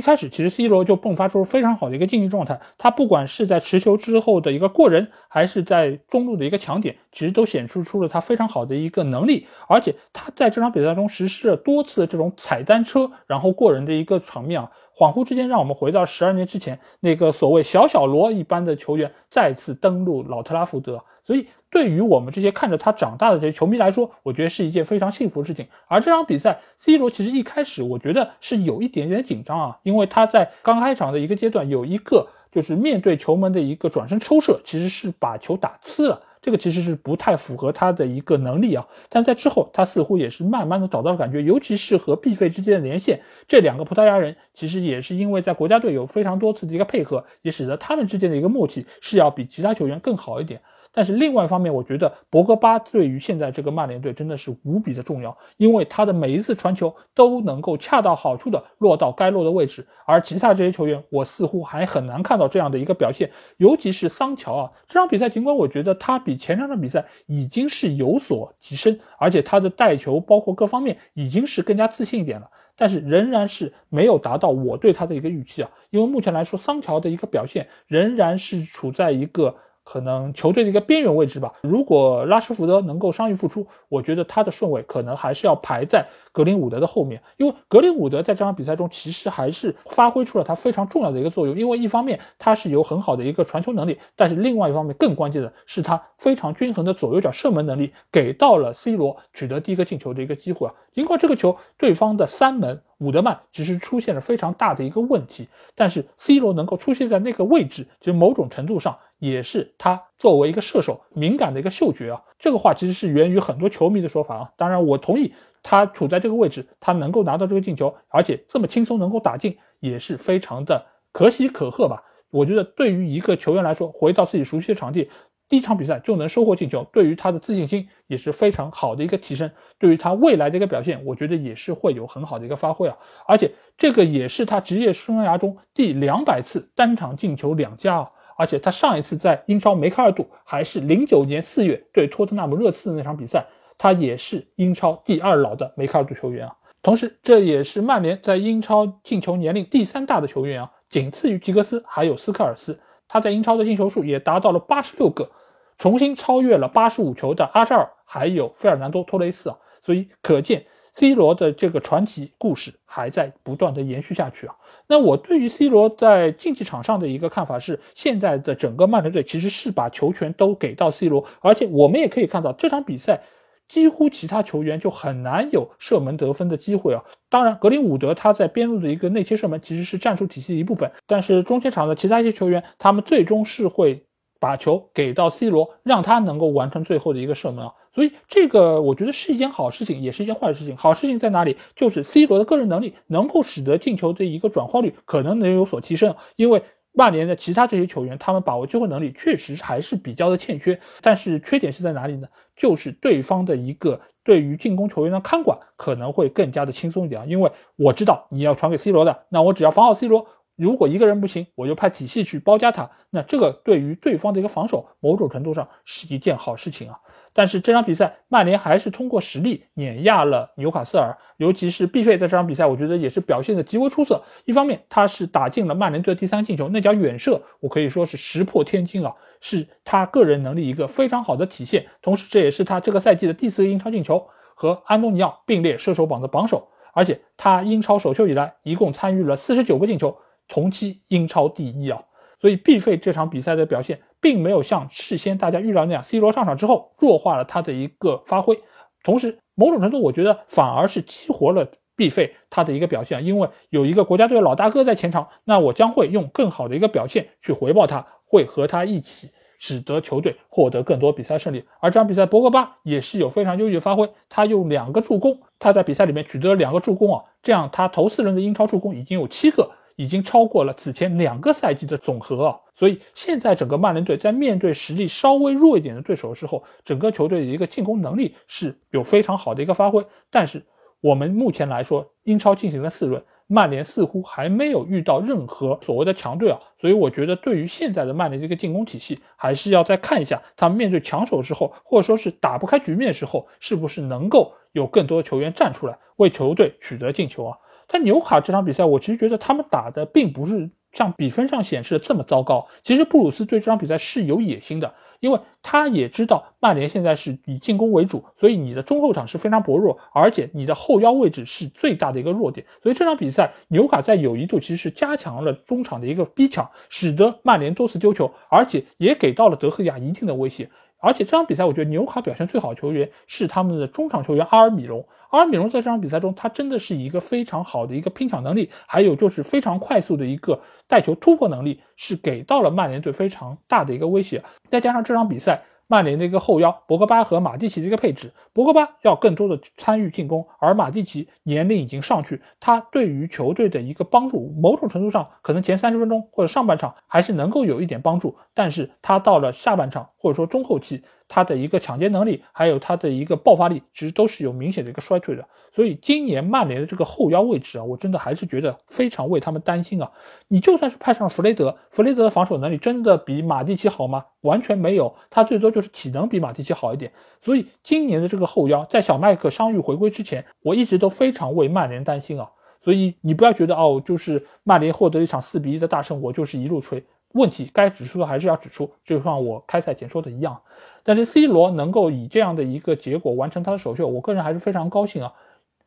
[0.00, 13.10] 开始，其实 C 罗就迸发出非常好的一个竞技状态，他不管是在持球之后的一个过人，还是在中路的一个抢点，其实都显示出了他非常好的一个能力，而且他在这场比赛中实施了多次这种踩单车。
[13.26, 25.66] 然后过人的一个场面啊，恍惚之间让我们回到十二年之前那个所谓小小罗一般的球员再次登陆老特拉福德，所以对于我们这些看着他长大的这些球迷来说，我觉得是一件非常幸福的事情。
[25.88, 36.20] 而这场比赛，C 罗其实一开始我觉得是有一点点紧张啊，因为他在刚开场的一个阶段有一个就是面对球门的一个转身抽射，其实是把球打呲了。
[36.46, 50.60] 这个其实是不太符合他的一个能力啊，但在之后他似乎也是慢慢的找到了感觉，尤其是和毕费之间的连线，这两个葡萄牙人其实也是因为在国家队有非常多次的一个配合，也使得他们之间的一个默契是要比其他球员更好一点。
[50.96, 63.30] 但是另外一方面，我觉得博格巴对于现在这个曼联队真的是无比的重要，因为他的每一次传球都能够恰到好处的落到该落的位置，而其他这些球员，我似乎还很难看到这样的一个表现。
[63.58, 72.48] 尤其是桑乔啊，这场比赛尽管我觉得他比前两场比赛已经是有所提升，而且他的带球包括各方面已经是更加自信一点了。
[72.74, 79.56] 但是仍然是没有达到我对他的一个预期啊，因为目前来说，桑乔的一个表现仍然是处在一个。
[79.88, 81.52] 可能球队的一个边缘位置吧。
[81.62, 87.22] 如果拉什福德能够伤愈复出，我觉得他的顺位可能还是要排在格林伍德的后面。
[87.38, 91.58] 因为格林伍德在这场比赛中其实还是发挥出了他非常重要的一个作用。
[91.58, 100.74] 因为一方面他是有很好的一个传球能力，但是另外一方面更关键的是他非常均衡的左右脚射门能力，给到了 C 罗取得第一个进球的一个机会啊。
[100.92, 102.82] 尽管这个球对方的三门。
[102.98, 112.22] 伍德曼只是出现了非常大的一个问题，但是 C 罗能够出现在那个位置，其实某种程度上也是他作为一个射手敏感的一个嗅觉啊。
[112.38, 114.52] 这个话其实是源于很多球迷的说法啊。
[114.56, 115.34] 当然，我同意
[115.68, 122.04] 他处在这个位置，他能够拿到这个进球，而且这么轻松能够打进，也是非常的可喜可贺吧。
[122.30, 125.10] 我觉得对于一个球员来说，回到自己熟悉的场地。
[125.48, 129.50] 第一场比赛就能收获进球，对于他的自信心也是非常好的一个提升。
[129.80, 132.96] 对于他未来的一个表现，我觉得也是会有很好的一个发挥啊。
[133.26, 138.10] 而且这个也是他职业生涯中第两百次单场进球两加啊。
[138.38, 143.46] 而且他上一次在英超梅开二度，还是零九年四月对托特纳姆热刺的那场比赛，
[143.78, 146.56] 他也是英超第二老的梅开二度球员啊。
[146.82, 152.78] 同时，这也是曼联在英超进球年龄第三大的球员啊，仅次于吉格斯还有斯科尔斯。
[153.08, 155.30] 他在英超的进球数也达到了八十六个。
[155.78, 164.56] 重新超越了八十五球的阿扎尔，还有费尔南多·托雷斯啊，所以可见 C 罗的这个传奇故事还在不断的延续下去啊。
[164.86, 173.20] 那我对于 C 罗在竞技场上的一个看法是，现在的整个曼联队其实是把球权都给到 C 罗，而且我们也可以看到这场比赛
[173.68, 177.04] 几乎其他球员就很难有射门得分的机会啊。
[177.28, 184.04] 当然，格林伍德他在边路的一个内切射门其实是战术体系的一部分，但是中前场的其他一些球员，他们最终是会。
[184.38, 190.76] 把球给到 C 罗，让他能够完成最后的一个射门啊，所以这个我觉得是一件好事情，也是一件坏事情。
[190.76, 191.56] 好事情在哪里？
[191.74, 196.14] 就是 C 罗的个人能力能够使得进球的一个转化率可能能有所提升。
[196.36, 196.62] 因为
[196.96, 200.80] 曼联的其他这些球员，他们把握机会能力确实还是比较的欠缺。
[201.02, 202.26] 但是缺点是在哪里呢？
[202.56, 210.26] 就是对方的一个对于进攻球员的看管可能会更加的轻松一点啊，因为我知道你要传给 C 罗的，那我只要防好 C 罗。
[210.56, 216.98] 如果一个人不行，我就派体系去包夹他，那这个对于对方的一个防守，某种程度上是一件好事情啊。
[217.34, 224.22] 但是这场比赛，曼联还是通过实力碾压了纽卡斯尔，尤其是毕费在这场比赛，我觉得也是表现的极为出色。
[224.46, 231.86] 一方面，他是打进了曼联队的第三进球，那脚远射，我可以说是石破天惊啊，是他个人能力一个非常好的体现。
[232.00, 236.68] 同时，这也是他这个赛季的第四个英超进球，和安东尼奥并列射手榜的榜首。
[236.94, 240.16] 而且他英超首秀以来，一共参与了四十九个进球。
[240.48, 242.02] 同期英超第一啊，
[242.40, 248.58] 所以毕费这场比赛的表现并没有像事先大家预料那样，C 罗上场之后弱化了他的一个发挥，
[249.02, 261.64] 同时某种程度我觉得反而是激活了毕费他的一个表现，因为有一个国家队的老大哥在前场，那我将会用更好的一个表现去回报他，会和他一起使得球队获得更多比赛胜利。
[261.80, 269.70] 而这场比赛博格巴也是有非常优异的发挥，他用两个助攻，他在比赛里面取得了两个助攻啊，这样他头四轮的英超助攻已经有七个。
[269.96, 272.60] 已经超过了此前两个赛季的总和啊！
[272.74, 280.06] 所以现在整个曼联队在面对实力稍微弱一点的对手的时候，整个球队的一个进攻能力是有非常好的一个发挥。
[280.30, 280.62] 但是
[281.00, 286.60] 我们目前来说，英超进行了四轮，曼联似乎还没有遇到任何所谓的强队啊！
[286.78, 297.58] 所以我觉得对于现在的曼联这个进攻体系，还是要再看一下他们面对强手之后，或者说是打不开局面的时候，是不是能够有更多球员站出来为球队取得进球啊！
[297.88, 302.66] 但纽卡这场比赛，我其实觉得他们打的并不是像比分上显示的这么糟糕。
[302.82, 312.66] 其实布鲁斯对这场比赛是有野心的，因为他也知道曼联现在是以进攻为主，所以你的中后场是非常薄弱，而且你的后腰位置是最大的一个弱点。
[312.82, 320.70] 所以这场比赛纽卡在有一度其实是加强了中场的一个逼抢，使得曼联多次丢球，而且也给到了德赫亚一定的威胁。
[320.98, 325.06] 而且这场比赛，我觉得纽卡表现最好的球员是他们的中场球员阿尔米隆。
[325.30, 334.42] 阿尔米隆在这场比赛中，他真的是一个非常好的一个拼抢能力，还有就是非常快速的一个带球突破能力，是给到了曼联队非常大的一个威胁。
[334.70, 351.02] 再加上这场比赛，曼联的一个后腰博格巴和马蒂奇的一个配置，博格巴要更多的参与进攻，而马蒂奇年龄已经上去，他对于球队的一个帮助，某种程度上可能前三十分钟或者上半场还是能够有一点帮助，但是他到了下半场或者说中后期。
[351.28, 355.46] 他的一个抢劫能力，还有他的一个爆发力，其实都是有明显的一个衰退的。
[355.72, 360.10] 所以今年曼联的这个后腰位置啊，我真的还是觉得非常为他们担心啊。
[360.48, 364.24] 你就算是派上弗雷德，弗雷德的防守能力真的比马蒂奇好吗？
[364.40, 367.12] 完全没有，他最多就是体能比马蒂奇好一点。
[367.40, 372.50] 所以今年的这个后腰，在小麦克伤愈回归之前，我一直都非常为曼联担心啊。
[372.80, 377.04] 所以你不要觉得哦，就是曼联获得一场四比一的大胜，我就是一路吹。
[377.36, 380.62] 问题该指出的还是要指出，就像我开赛前说的一样。
[381.04, 385.34] 但是 C 罗能够以这样的一个结果完成他的首秀，我个人还是非常高兴啊，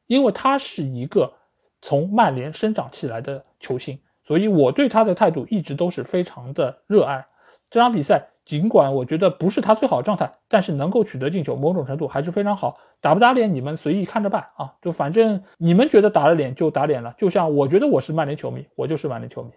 [0.07, 1.33] 因为他是一个
[1.81, 7.25] 从曼联生长起来的球星，所以我对他的态度一直都是非常的热爱。
[7.69, 12.77] 这场比赛尽管我觉得不是他最好的状态，但是能够取得进球，某种程度还是非常好。
[13.01, 19.51] 打不打脸你们随意看着办啊，就反正你们觉得打了脸就打脸了，就像我觉得我是曼联球迷，我就是曼联球迷。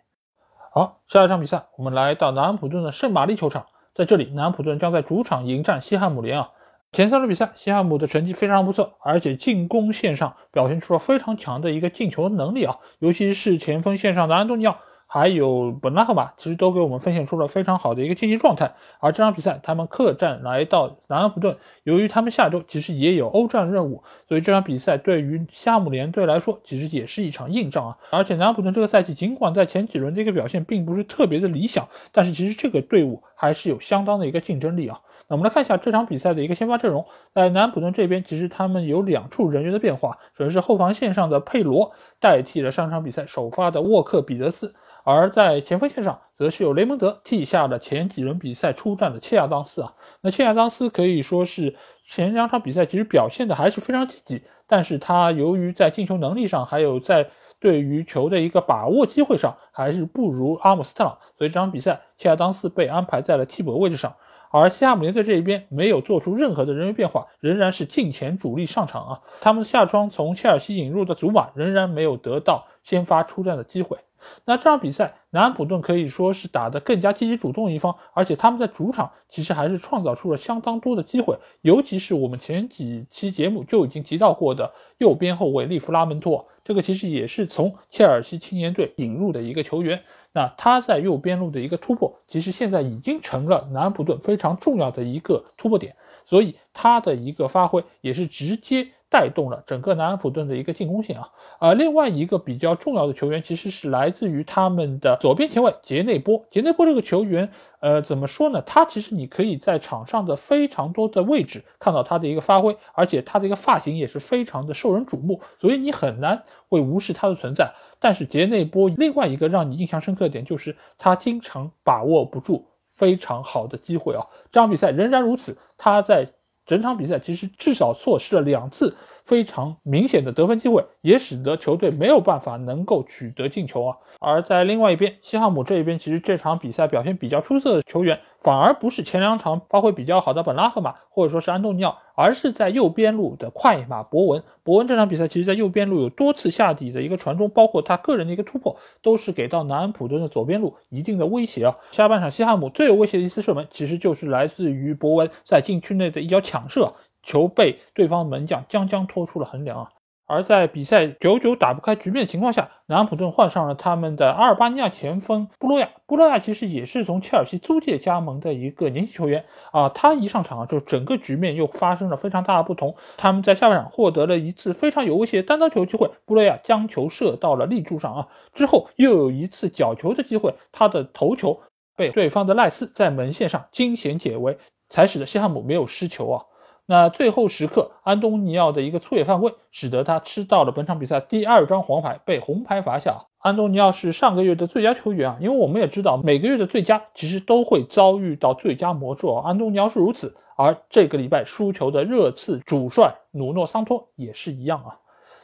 [0.74, 6.50] 好，下一场比赛，我们来到南安普顿的圣玛丽球场，在这里，南安普顿将在主场迎战西汉姆联啊。
[6.92, 14.78] 前三轮比赛，西汉姆的成绩非常不错，而且进攻线上表现出了非常强的一个进球能力啊，尤其是前锋线上的安东尼奥。
[15.12, 18.72] 还有本拉赫马，其实都给我们奉献出了非常好的一个竞技状态。
[18.98, 27.98] 而这场比赛，他们客战来到南安普顿，由于他们下周其实也有欧战任务，所以这场比赛对于夏姆联队来说，其实也是一场硬仗啊。
[28.08, 35.02] 而且南安普顿这个赛季，尽管在前几轮的一个表现并不是特别的理想，但是其实这个队伍还是有相当的一个竞争力啊。
[35.28, 37.04] 那我们来看一下这场比赛的一个先发阵容，
[37.34, 41.92] 在南安普顿这边，其实他们有两处人员的变化，首先是后防线上的佩罗
[42.22, 44.74] 代替了上场比赛首发的沃克彼得斯。
[45.04, 49.94] 而在前锋线上，则是由雷蒙德替下了前几轮比赛出战的切亚当斯啊。
[50.20, 51.74] 那切亚当斯可以说是
[52.06, 64.14] 前两场比赛其实表现的还是非常积极，但是他由于在进球能力上，还有在对于球的一个把握机会上，还是不如阿姆斯特朗，所以这场比赛切亚当斯被安排在了替补位置上。
[64.52, 69.20] 而西汉姆联在这一边没有做出任何的人员变化，仍然是近前主力上场啊。
[69.40, 73.98] 他们下窗从切尔西引入的祖马仍然没有得到先发出战的机会。
[74.44, 90.02] 那这场比赛，南安普顿可以说是打得更加积极主动一方，而且他们在主场其实还是创造出了相当多的机会，尤其是我们前几期节目就已经提到过的右边后卫利弗拉门托，这个其实也是从切尔西青年队引入的一个球员。
[90.32, 98.88] 那他在右边路的一个突破，其实现在已经成了南安普顿非常重要的一个突破点，所以他的一个发挥也是直接。
[99.12, 106.46] 带动了整个南安普顿的一个进攻线啊，而另外一个比较重要的球员其实是来自于他们的左边前卫杰内波。
[106.50, 107.50] 杰内波这个球员，
[107.80, 108.62] 呃，怎么说呢？
[108.62, 117.74] 他其实你可以在场上的非常多的位置看到他的一个发挥，而且他的一个发型也是非常的受人瞩目，所以你很难会无视他的存在。
[118.00, 126.32] 但是杰内波另外一个让你印象深刻的点就是他经常把握不住非常好的机会啊，这场比赛仍然如此，他在。
[126.66, 133.96] 整场比赛其实至少错失了两次非常明显的得分机会，也使得球队没有办法能够取得进球啊。
[134.20, 144.42] 而在另外一边，西汉姆这一边，其实这场比赛表现比较出色的球员，反而不是前两场发挥比较好的本拉赫马，或者说是安东尼奥，而是在右边路的快马博文。
[144.64, 151.76] 博文这场比赛其实，在右边路有多次下底的一个传中，包括他个人的一个突破，都是给到南安普顿的左边路一定的威胁啊。
[151.90, 156.94] 下半场，西汉姆最有威胁的一次射门，其实就是来自于博文在禁区内的一脚抢射。
[157.22, 159.90] 球被对方门将将将拖出了横梁啊！
[160.24, 165.90] 而在比赛久久打不开局面的情况下，南安普顿换上了他们的阿尔巴尼亚前锋布洛亚。
[166.06, 172.96] 布洛亚其实也是从切尔西租借加盟的一个年轻球员啊，他一上场啊，就整个局面又发生了非常大的不同。
[173.18, 181.60] 他们在下半场获得了一次非常有威胁单刀球机会，布洛亚将球射到了立柱上啊，之后又有一次角球的机会，他的头球
[181.94, 184.56] 被对方的赖斯在门线上惊险解围，
[184.88, 186.44] 才使得西汉姆没有失球啊。
[186.92, 193.28] 那最后时刻，安东尼奥的一个粗野犯规，使得他吃到了本场比赛第二张黄牌，被红牌罚下。
[193.38, 199.48] 安东尼奥是上个月的最佳球员啊，因为我们也知道，每个月的最佳其实都会遭遇到最佳魔咒啊。
[199.48, 204.98] 安东尼奥是如此，而这个礼拜输球的热刺主帅努诺桑托也是一样啊。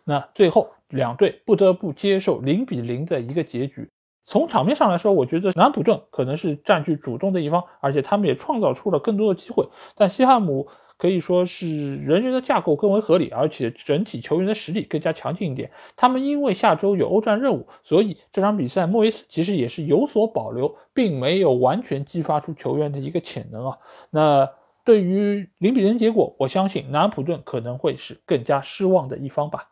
[0.04, 3.88] 那最后两队不得不接受零比零的一个结局。
[4.26, 10.68] 从场面上来说，我觉得南普顿可能是占据主动的一方，而且他们也创造出了更多的机会，但西汉姆。
[10.98, 15.70] 可以说是人员的架构更为合理，而且整体球员的实力更加强劲一点。
[15.96, 23.78] 他们因为下周有欧战任务，所以这场比赛莫耶斯其实也是有所保留，并没有完全激发出球员的一个潜能啊。
[24.10, 24.50] 那
[24.84, 29.68] 对于零比零结果，我相信南安普顿可能会是更加失望的一方吧。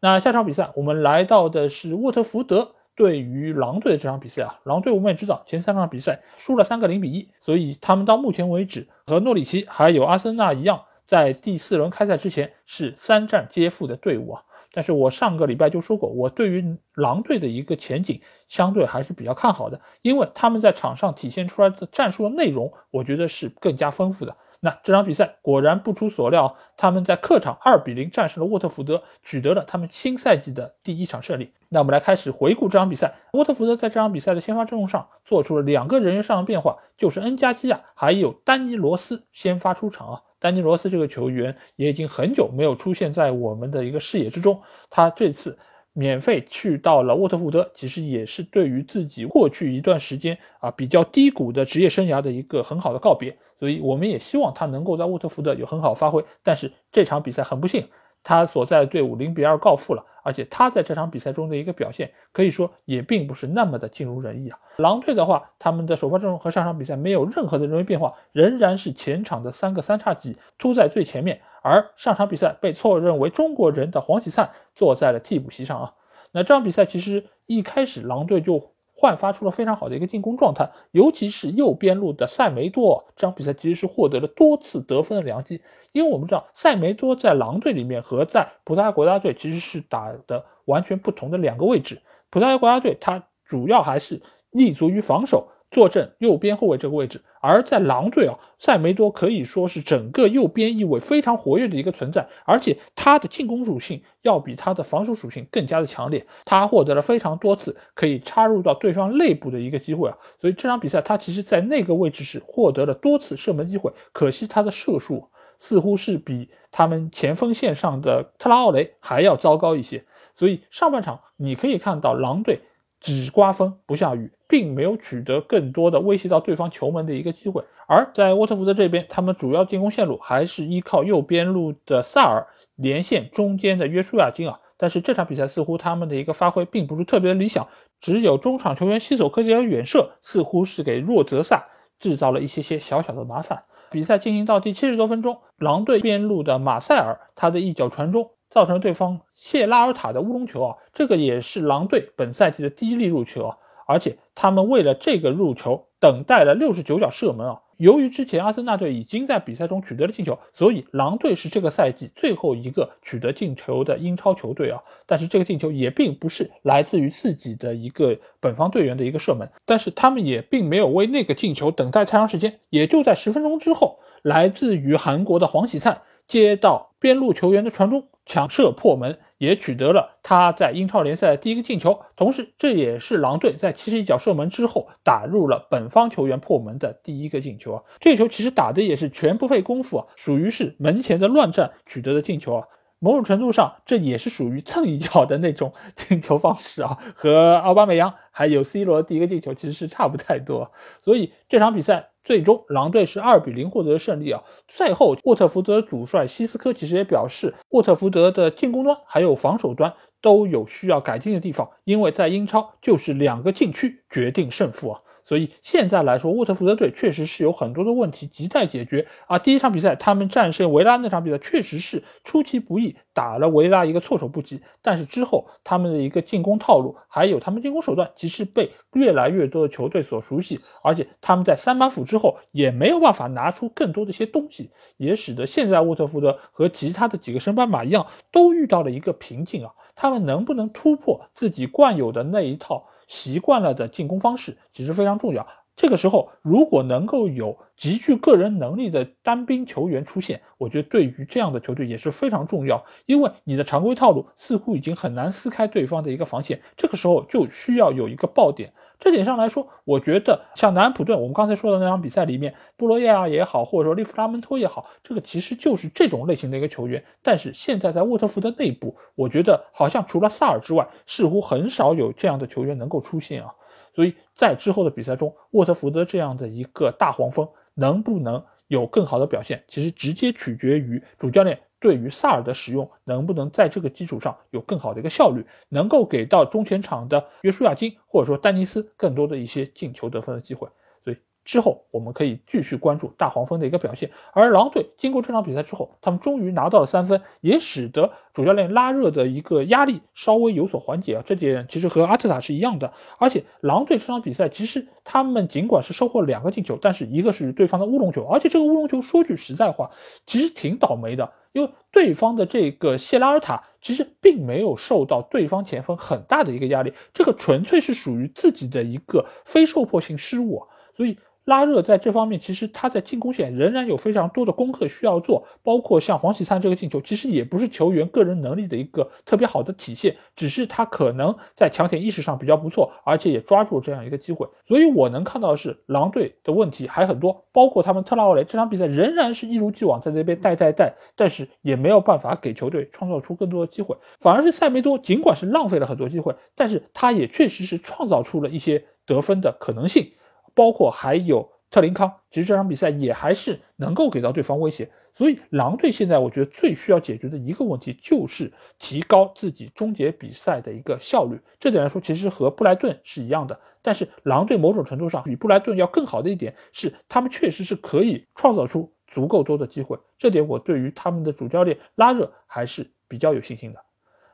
[0.00, 4.58] 那下场比赛，我们来到的是沃特福德对于狼队的这场比赛啊。
[4.64, 14.42] 狼队我们也知道，前三场比赛输了三个零比一，所以他们到目前为止和诺里奇还有阿森纳一样，在第四轮开赛之前是三战皆负的队伍啊。
[14.72, 24.36] 但是我上个礼拜就说过，我对于狼队的一个前景相对还是比较看好的，因为他们在场上体现出来的战术的内容，我觉得是更加丰富的。
[24.60, 31.52] 那这场比赛果然不出所料，他们在客场二比零战胜了沃特福德，取得了他们新赛季的第一场胜利。
[31.68, 33.14] 那我们来开始回顾这场比赛。
[33.32, 40.22] 沃特福德在这场比赛的先发阵容上做出了两个人员上的变化，就是恩加基亚还有丹尼罗斯先发出场啊。
[40.40, 45.58] 丹尼罗斯这个球员也已经很久没有出现在我们的一个视野之中，他这次。
[45.92, 53.38] 免费去到了沃特福德，其实也是对于自己过去一段时间啊比较低谷的职业生涯的一个很好的告别。
[53.58, 56.24] 所以我们也希望他能够在沃特福德有很好发挥。
[56.44, 57.88] 但是这场比赛很不幸。
[58.22, 64.58] 他所在的队伍零比二告负了，而且他在这场比赛中的一个表现，可以说也并不是那么的尽如人意啊。
[64.76, 75.94] 狼队的话，他们的首发阵容和上场比赛没有任何的人为变化，仍然是前场的三个三叉戟突在最前面，而上场比赛被错认为中国人的黄喜灿坐在了替补席上啊。
[76.32, 78.72] 那这场比赛其实一开始狼队就。
[79.00, 85.62] 焕发出了非常好的一个进攻状态，尤其是右边路的塞梅多，这场比赛其实是获得了多次得分的良机。
[85.92, 92.02] 因为我们知道塞梅多在狼队里面和在葡萄牙国家队其实是打的完全不同的两个位置。
[92.28, 94.20] 葡萄牙国家队他主要还是
[94.50, 95.52] 立足于防守。
[95.70, 120.04] 坐镇右边后卫这个位置，而在狼队啊，塞梅多可以说是整个右边翼位非常活跃的一个存在，而且他的进攻属性要比他的防守属性更加的强烈，他获得了非常多次可以插入到对方内部的一个机会啊，所以这场比赛他其实在那个位置是获得了多次射门机会，可惜他的射术似乎是比他们前锋线上的特拉奥雷还要糟糕一些，
[120.34, 122.60] 所以上半场你可以看到狼队。
[123.00, 127.64] 只刮风不下雨，并没有取得更多的威胁到对方球门的一个机会。
[127.86, 134.60] 而在沃特福德这边，他们主要进攻线路还是依靠右边路的萨尔连线中间的约书亚金啊。
[134.76, 137.68] 但是这场比赛似乎他们的一个发挥并不是特别理想，
[138.00, 141.64] 只有中场球员西索科吉尔远射，似乎是给若泽萨
[141.98, 143.64] 制造了一些些小小的麻烦。
[143.90, 148.30] 比赛进行到第七十多分钟，狼队边路的马塞尔他的一脚传中。
[148.50, 157.60] 造成对方谢拉尔塔的乌龙球啊，这个也是狼队本赛季的第一粒入球啊，而且他们为了这个入球等待了六十九脚射门啊。
[157.76, 164.82] 由于之前阿森纳队已经在比赛中取得了进球，所以狼队是这个赛季最后一个取得进球的英超球队啊。
[165.06, 178.06] 但是这个进球也并不是来自于自己的一个本方队员的一个射门，但是他们也并没有为那个进球等待太长时间，也就在十分钟之后，来自于韩国的黄喜灿接到边路球员的传中。
[178.30, 182.00] 抢射破门，也取得了他在英超联赛的第一个进球。
[182.14, 187.84] 同时，这也是狼队在七十一脚射门之后打入了本方球员破门的第一个进球啊！
[188.00, 192.66] 这球其实打的也是全不费功夫啊，属于是门前的乱战取得的进球啊。
[192.98, 200.72] 某种程度上，这也是属于蹭一脚的那种 进球方式啊，和奥巴梅扬还有 C 罗第一个进球其实是差不太多。
[201.02, 202.10] 所以这场比赛。
[202.24, 204.42] 最终，狼队是二比零获得了胜利啊！
[204.68, 215.00] 赛后，沃特福德主帅希斯科其实也表示，沃特福德的进攻端还有防守端都有需要改进的地方，因为在英超就是两个禁区决定胜负啊。
[215.28, 219.38] 所以现在来说，沃特福德队确实是有很多的问题亟待解决啊。
[219.38, 224.62] 第一场比赛他们战胜维拉那场比赛确实是出其不意，打了维拉一个措手不及。
[224.80, 239.72] 但是之后他们的一个进攻套路，还有他们进攻手段，其实被越来越多的球队所熟悉，而且他们在三板斧之后也没有办法拿出更多的一些东西，也使得现在沃特福德和其他的几个升班马一样，都遇到了一个瓶颈啊。
[239.94, 242.86] 他们能不能突破自己惯有的那一套？
[243.08, 245.48] 习惯了的进攻方式其实非常重要。
[245.74, 252.84] 这个时候，如果能够有极具个人能力的单兵球员出现，我觉得对于这样的球队也是非常重要。
[253.06, 258.72] 因为你的常规套路似乎已经很难撕开对方的一个防线，这个时候就需要有一个爆点。
[258.98, 267.04] 这点上来说，我觉得像南安普顿，我们刚才说的那场比赛里面，布罗耶亚也好，或者说利弗拉门托也好，这个其实就是这种类型的一个球员。
[267.22, 273.54] 但是现在在沃特福德内部，我觉得好像除了萨尔之外，似乎很少有这样的球员能够出现啊。
[273.94, 290.68] 所以在之后的比赛中，沃特福德这样的一个大黄蜂能不能有更好的表现，其实直接取决于主教练对于萨尔的使用能不能在这个基础上有更好的一个效率，能够给到中前场的约书亚金或者说丹尼斯更多的一些进球得分的机会。
[291.04, 294.10] 所以之后我们可以继续关注大黄蜂的一个表现。
[294.34, 301.22] 而狼队经过这场比赛之后，他们终于拿到了三分，也使得主教练拉热的一个压力稍微有所缓解啊。
[301.24, 302.92] 这点其实和阿特塔是一样的。
[303.18, 309.92] 而且狼队这场比赛其实他们尽管是收获了两个进球，但是一个是对方的乌龙球，而且这个乌龙球说句实在话，
[310.26, 311.32] 其实挺倒霉的。
[311.52, 321.18] 因为对方的这个谢拉尔塔其实并没有受到对方前锋很大的一个压力，这个纯粹是属于自己的一个非受迫性失误，所以。
[321.48, 334.46] 拉热在这方面，其实他在进攻线仍然有非常多的功课需要做，包括像黄喜灿这个进球，其实也不是球员个人能力的一个特别好的体现，只是他可能在抢点意识上比较不错，而且也抓住这样一个机会。
[334.66, 350.12] 所以我能看到的是，狼队的问题还很多，包括他们特拉奥雷这场比赛仍然是一如既往在这边带带带，但是也没有办法给球队创造出更多的机会，反而是塞梅多，尽管是浪费了很多机会，但是他也确实是创造出了一些得分的可能性。
[350.58, 361.38] 包括还有特林康，其实这场比赛也还是能够给到对方威胁，所以狼队现在我觉得最需要解决的一个问题就是提高自己终结比赛的一个效率。
[361.60, 370.00] 这点来说，其实和布莱顿是一样的，但是狼队某种程度上比布莱顿要更好的一点是，他们确实是可以创造出足够多的机会。
[370.18, 373.84] 这点我对于他们的主教练拉热还是比较有信心的。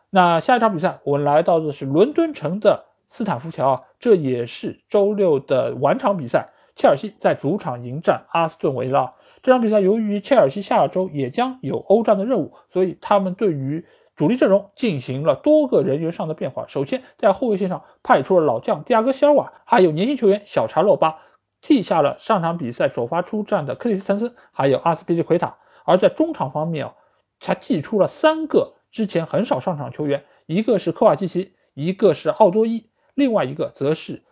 [0.08, 2.86] 那下一场比赛，我们来到的是伦敦城的。
[3.08, 6.50] 斯坦福桥啊，这也是周六的晚场比赛。
[6.76, 9.14] 切尔西在主场迎战阿斯顿维拉。
[9.44, 13.86] 这场比赛由于切尔西下周也将有欧战的任务，所以他们对于
[14.16, 16.66] 主力阵容进行了多个人员上的变化。
[16.66, 21.18] 首先在后卫线上派出了老将蒂亚戈·希尔瓦，还有年轻球员小查洛巴，
[21.60, 25.58] 替下了上场比赛首发出战的克里斯滕森，还有阿斯皮利奎塔。
[25.84, 26.94] 而在中场方面啊，
[27.38, 32.88] 他祭出了三个之前很少上场球员，一个是科瓦基奇，一个是奥多伊。
[33.14, 34.22] 另外一个则是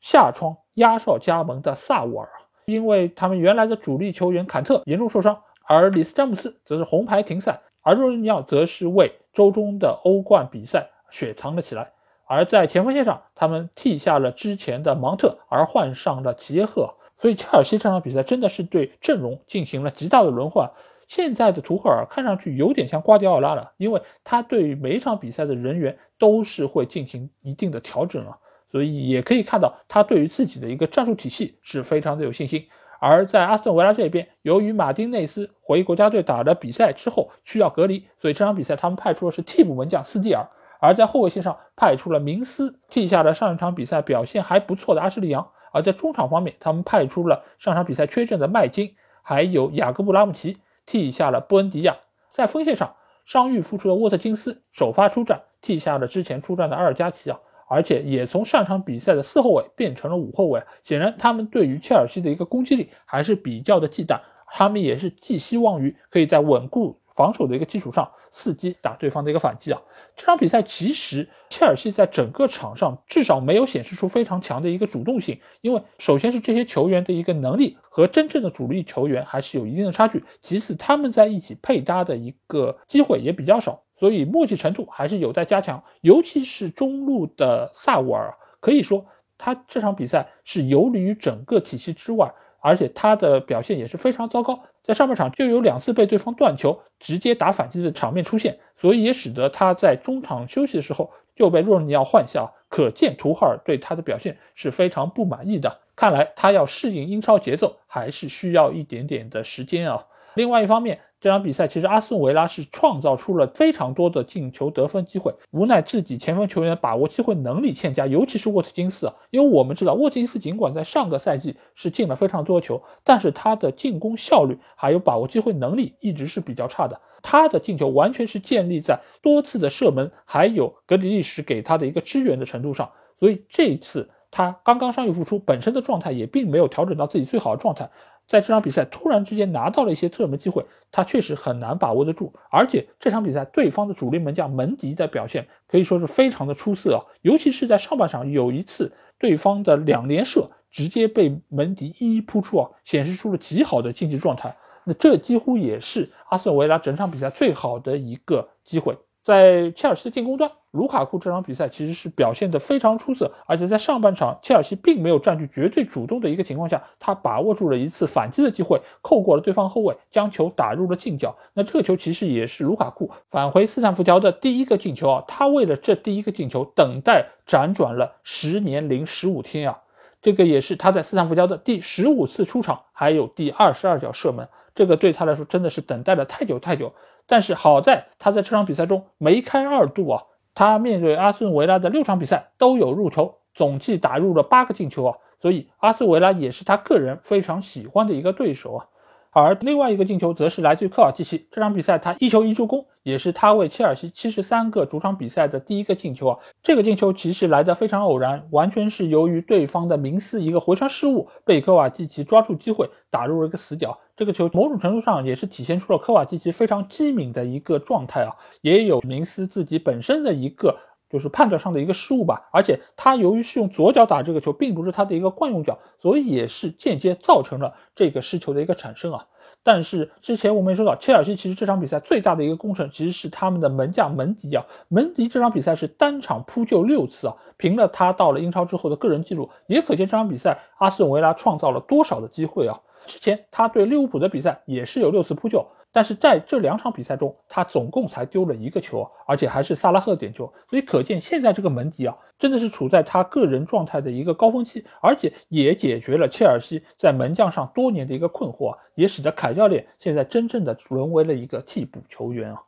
[0.00, 2.28] 下窗压哨加盟的萨沃尔，
[2.64, 11.92] 因为他们原来的主力球员坎特严重受伤，而里斯詹姆斯则是红牌停赛，而若日尼奥则是为周中的欧冠比赛雪藏了起来。
[12.24, 20.70] 而在前锋线上，他们替下了之前的芒特，而换上了齐耶赫，所以切尔西这场比赛真的是对阵容进行了极大的轮换。
[21.08, 28.38] 现在的图赫尔看上去有点像瓜迪奥拉了，因为他对于每一场比赛的人员都是会进行一定的调整啊，
[28.70, 32.68] 所以也可以看到他对于自己的一个战术体系是非常的有信心。
[33.00, 50.58] 而在阿斯顿维拉这边，由于马丁内斯回国家队打了比赛之后需要隔离，所以这场比赛他们派出的是替补门将斯蒂尔，而在后卫线上派出了明斯替下了上一场比赛表现还不错的阿什利杨，而在中场方面，他们派出了上场比赛缺阵的麦金，还有雅各布拉姆齐。
[50.86, 51.98] 替下了布恩迪亚，
[52.30, 52.96] 在锋线上
[53.30, 60.64] 伤愈复出的沃特金斯首发出战，替下了之前出战的阿尔加奇啊，而且也从上场比赛的四后卫变成了五后卫。
[60.82, 66.98] 显然，他们对于切尔西的一个攻击力还是比较的忌惮，他们也是寄希望于可以在稳固。
[67.20, 69.82] 防守的一个基础上，伺机打对方的一个反击啊！
[70.16, 85.84] 这场比赛其实切尔西在整个场上至少没有显示出非常强的一个主动性，因为首先是这些球员的一个能力和真正的主力球员还是有一定的差距，其次他们在一起配搭的一个机会也比较少，所以默契程度还是有待加强。
[86.00, 89.04] 尤其是中路的萨乌尔啊，可以说
[89.36, 92.32] 他这场比赛是游离于整个体系之外。
[92.60, 105.78] 而且他的表现也是非常糟糕，在上半场就有两次被对方断球，直接打反击的场面出现，所以也使得他在中场休息的时候就被若尼奥换下，可见图赫尔对他的表现是非常不满意的。
[105.96, 110.06] 看来他要适应英超节奏还是需要一点点的时间啊。
[110.34, 119.14] 另外一方面，这场比赛其实阿斯顿维拉是创造出了非常多的进球得分机会，无奈自己前锋球员把握机会能力欠佳，尤其是沃特金斯啊。
[119.30, 127.02] 因为我们知道沃特金斯尽管在上个赛季是进了非常多球，但是他的进攻效率还有把握机会能力一直是比较差的。
[127.22, 132.92] 他的进球完全是建立在多次的射门，还有格里利什给他的一个支援的程度上。
[133.18, 137.90] 所以这一次他刚刚伤愈复出，本身的状态也并没有调整到自己最好的状态。
[138.30, 142.32] 在这场比赛突然之间拿到了一些射门机会，他确实很难把握得住。
[142.48, 154.56] 而且这场比赛对方的主力门将门迪的表现可以说是非常的出色啊，尤其是在上半场有一次对方的两连射直接被门迪一一扑出啊，显示出了极好的竞技状态。
[154.84, 158.96] 那这几乎也是阿斯顿维拉整场比赛最好的一个机会。
[159.24, 171.36] 在切尔西的进攻端，卢卡库这场比赛其实是表现得非常出色，而且在上半场切尔西并没有占据绝对主动的一个情况下，他把握住了一次反击的机会，扣过了对方后卫，将球打入了近角。
[171.54, 175.24] 那这个球其实也是卢卡库返回斯坦福桥的第一个进球啊！
[175.26, 179.78] 他为了这第一个进球等待辗转了十年零十五天啊！
[180.22, 186.92] 这个也是他在斯坦福桥的第十五次出场，还有第二十二脚射门，这个对他来说真的是等待了太久太久。
[187.26, 190.24] 但是好在他在这场比赛中梅开二度啊，
[190.54, 198.86] 他面对阿斯顿维拉的六场比赛都有入球，总计打入了八个进球啊，所以阿斯顿维拉也是他个人非常喜欢的一个对手啊。
[199.32, 206.38] 而另外一个进球则是来自于科瓦蒂奇，这场比赛他一球一助攻，也是他为切尔西七十三个主场比赛的第一个进球啊！
[206.62, 214.00] 这个进球其实来的非常偶然，完全是由于对方的明斯一个回传失误，被科瓦季奇抓住机会打入了一个死角。
[214.16, 220.78] 这个球某种程度上也是体现出了科瓦蒂奇非常机敏的一个状态啊，也有明斯自己本身的一个。
[221.10, 229.26] 就是判断上的一个失误吧，而且他由于是用左脚打这个球，并不是他的一个惯用脚，所以也是间接造成了这个失球的一个产生啊。
[229.62, 234.64] 但是之前我们也说到，切尔西其实这场比赛最大的一个功臣其实是他们的门将门迪啊。
[234.88, 242.80] 门迪这场比赛是单场扑救六次啊，凭了他到了英超之后的个人记录，也可见这场比赛阿斯顿维拉创造了多少的机会啊。
[243.06, 245.66] 之前他对利物浦的比赛也是有六次扑救。
[245.92, 262.62] 但是在这两场比赛中，他总共才丢了一个球，而且还是萨拉赫点球，所以可见现在这个门迪啊，真的是处在他个人状态的一个高峰期，而且也解决了切尔西在门将上多年的一个困惑，也使得凯教练现在真正的沦为了一个替补球员啊。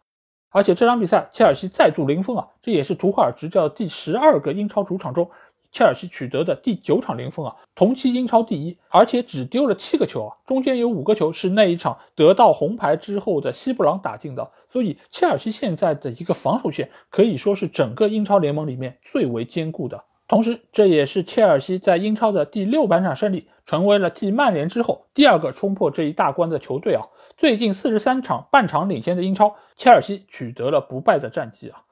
[0.50, 5.30] 而且这场比赛切尔西再度零封啊，这也是图赫尔执教第十二个英超主场中。
[5.72, 20.04] 切尔西取得的第九场零封啊，同期英超第一，而且只丢了七个球啊，中间有五个球是那一场得到红牌之后的西布朗打进的，所以切尔西现在的一个防守线可以说是整个英超联盟里面最为坚固的。
[20.28, 27.08] 同时，这也是切尔西在英超的第六百场胜利，成为了继曼联之后第二个冲破这一大关的球队啊。
[27.36, 31.82] 最近四十三场半场领先的英超，切尔西取得了不败的战绩啊。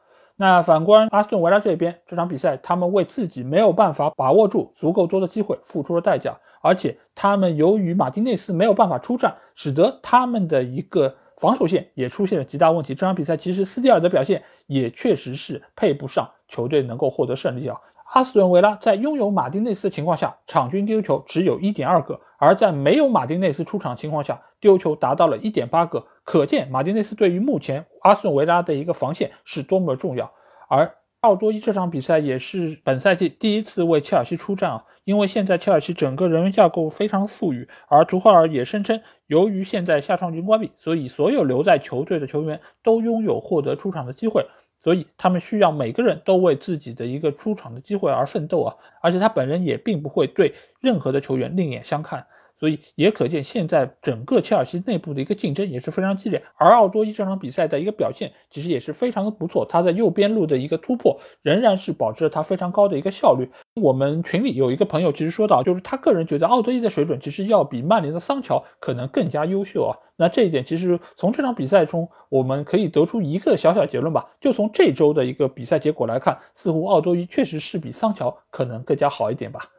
[0.40, 12.94] 那反观阿斯顿维拉这边，这场比赛他们为自己没有办法把握住足够多的机会付出了代价，而且他们由于马丁内斯没有办法出战，使得他们的一个防守线也出现了极大问题。
[12.94, 17.76] 这场比赛其实斯蒂尔的表现也确实是配不上球队能够获得胜利啊。
[18.10, 26.06] 阿斯顿维拉在拥有马丁内斯的情况下，场均丢球只有一点二个，而在没有马丁内斯出场情况下，丢球达到了一点八个。
[26.24, 30.32] 可见马丁内斯对于目前阿斯顿维拉的一个防线是多么重要。
[30.68, 44.46] 而奥多伊这场比赛也是本赛季第一次为切尔西出战啊，因为现在切尔西整个人员架构非常富裕，而图赫尔也声称，由于现在下窗已经关闭，所以所有留在球队的球员都拥有获得出场的机会。
[44.78, 48.76] 所以他们需要每个人都为自己的一个出场的机会而奋斗啊！
[49.02, 52.28] 而且他本人也并不会对任何的球员另眼相看。
[52.60, 56.44] 所以也可见，现在整个切尔西内部的一个竞争也是非常激烈。
[56.56, 63.50] 而奥多伊这场比赛的一个表现其实也是非常的不错，他在右边路的一个突破仍然是保持了他非常高的一个效率。
[63.74, 69.96] 我们群里有一个朋友其实说到，就是他个人觉得奥多伊的水准其实要比曼联的桑乔可能更加优秀啊。
[70.16, 79.70] 那这一点其实从这场比赛中我们可以得出一个小小结论吧，就从这周的一个比赛结果来看，似乎奥多伊确实是比桑乔可能更加好一点吧。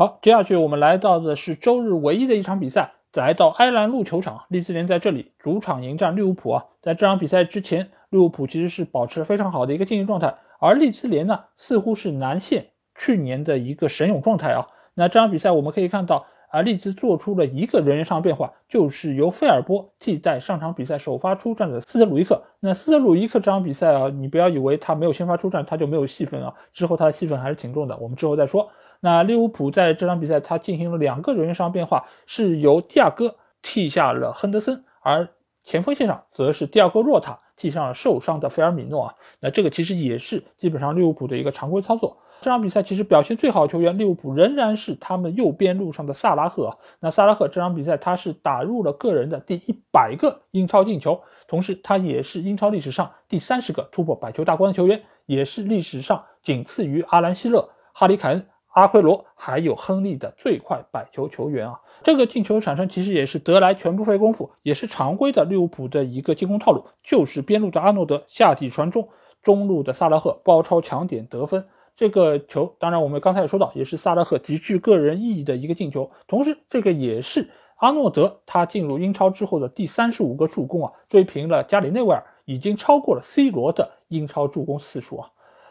[0.00, 6.66] 好，接下去我们来到的是周日唯一的一场比赛，来到埃兰路球场，利兹联在这里主场迎战利物浦啊。
[6.80, 14.68] 在这场比赛之前，利物浦其实是保持了非常好的一个竞技状态，而利兹联呢，似乎是南线去年的一个神勇状态啊。
[14.94, 22.42] 那这场比赛我们可以看到，而，利兹做出了一个人员上变化，就是由费尔波替代上场比赛首发出战的斯特鲁伊克。
[22.60, 28.70] 那斯特鲁伊克这场比赛啊，你不要以为他没有先发出战他就没有戏份啊，之后他的戏份还是挺重的，我们之后再说。
[29.00, 35.28] 那利物浦在这场比赛，他进行了两个人员上变化，是由蒂亚戈替下了亨德森，而
[35.62, 39.14] 前锋线上则是蒂亚戈若塔替上了受伤的菲尔米诺啊。
[39.40, 42.18] 那这个其实也是基本上利物浦的一个常规操作。
[42.40, 46.76] 这场比赛其实表现最好的球员利物浦仍然是他们右边路上的萨拉赫啊。
[47.00, 58.46] 那萨拉赫这场比赛他是打入了个人的第一百个英超进球，同时他也是英超历史上第三十个突破百球大关的球员，也是历史上仅次于阿兰希勒、哈里凯恩。
[58.70, 69.08] 阿奎罗还有亨利的最快百球球员啊，这个进球产生其实也是得来全不费功夫，也是常规的利物浦的一个进攻套路，就是边路的阿诺德下底传中，
[69.42, 71.66] 中路的萨拉赫包抄抢点得分。
[71.98, 85.30] 这个球当然我们刚才也说到，也是萨拉赫极具个人意义的一个进球，同时这个也是阿诺德他进入英超之后的第三十五个助攻啊，追平了加里内维尔，已经超过了 C 罗的英超助攻次数啊。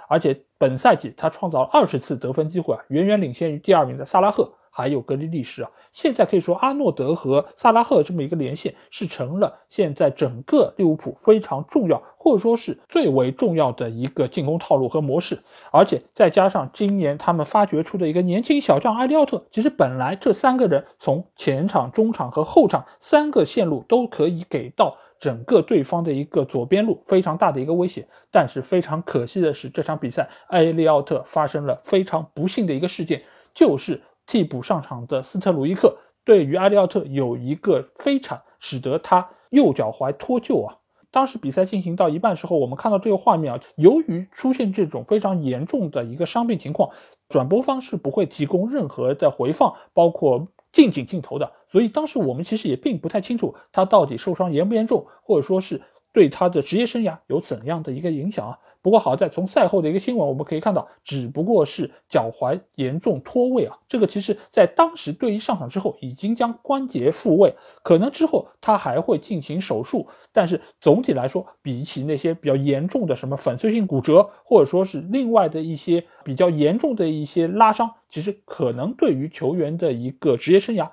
[0.09, 5.71] 而且本赛季他创造了二十次得分机会啊，远远领先于第二名的萨拉赫，还有格里利什啊。
[5.91, 15.39] 现在可以说，阿诺德和萨拉赫这么一个连线，是成了现在整个利物浦非常重要，或者说是最为重要的一个进攻套路和模式。
[15.71, 24.97] 而且再加上今年他们发掘出的一个年轻小将埃利奥特，其实本来这三个人从前场、中场和后场三个线路都可以给到。
[25.19, 33.23] 整个对方的一个左边路非常大的一个威胁，但是非常可惜的是，这场比赛埃利奥特发生了非常不幸的一个事件，
[33.55, 40.77] 就是替补上场的斯特鲁伊克对于阿利奥特有一个飞铲，使得他右脚踝脱臼啊。
[41.09, 46.91] 当时比赛进行到一半时候，我们看到这个画面啊，由于出现这种非常严重的一个伤病情况，
[47.27, 50.49] 转播方是不会提供任何的回放，包括。
[50.73, 55.81] 近景镜头的，所以当时我们其实也并不太清楚他到底受伤严不严重，或者说是
[56.17, 58.59] 对他的职业生涯有怎样的一个影响啊。
[58.81, 67.53] 不过好在从赛后的一个新闻我们可以看到，只不过是脚踝严重脱位啊，这个其实在当时队医上场之后已经将关节复位，
[67.83, 80.89] 可能之后他还会进行手术，但是总体来说，比起那些比较严重的什么粉碎性骨折，或者说是另外的一些比较严重的一些拉伤，其实可能对于球员的一个职业生涯。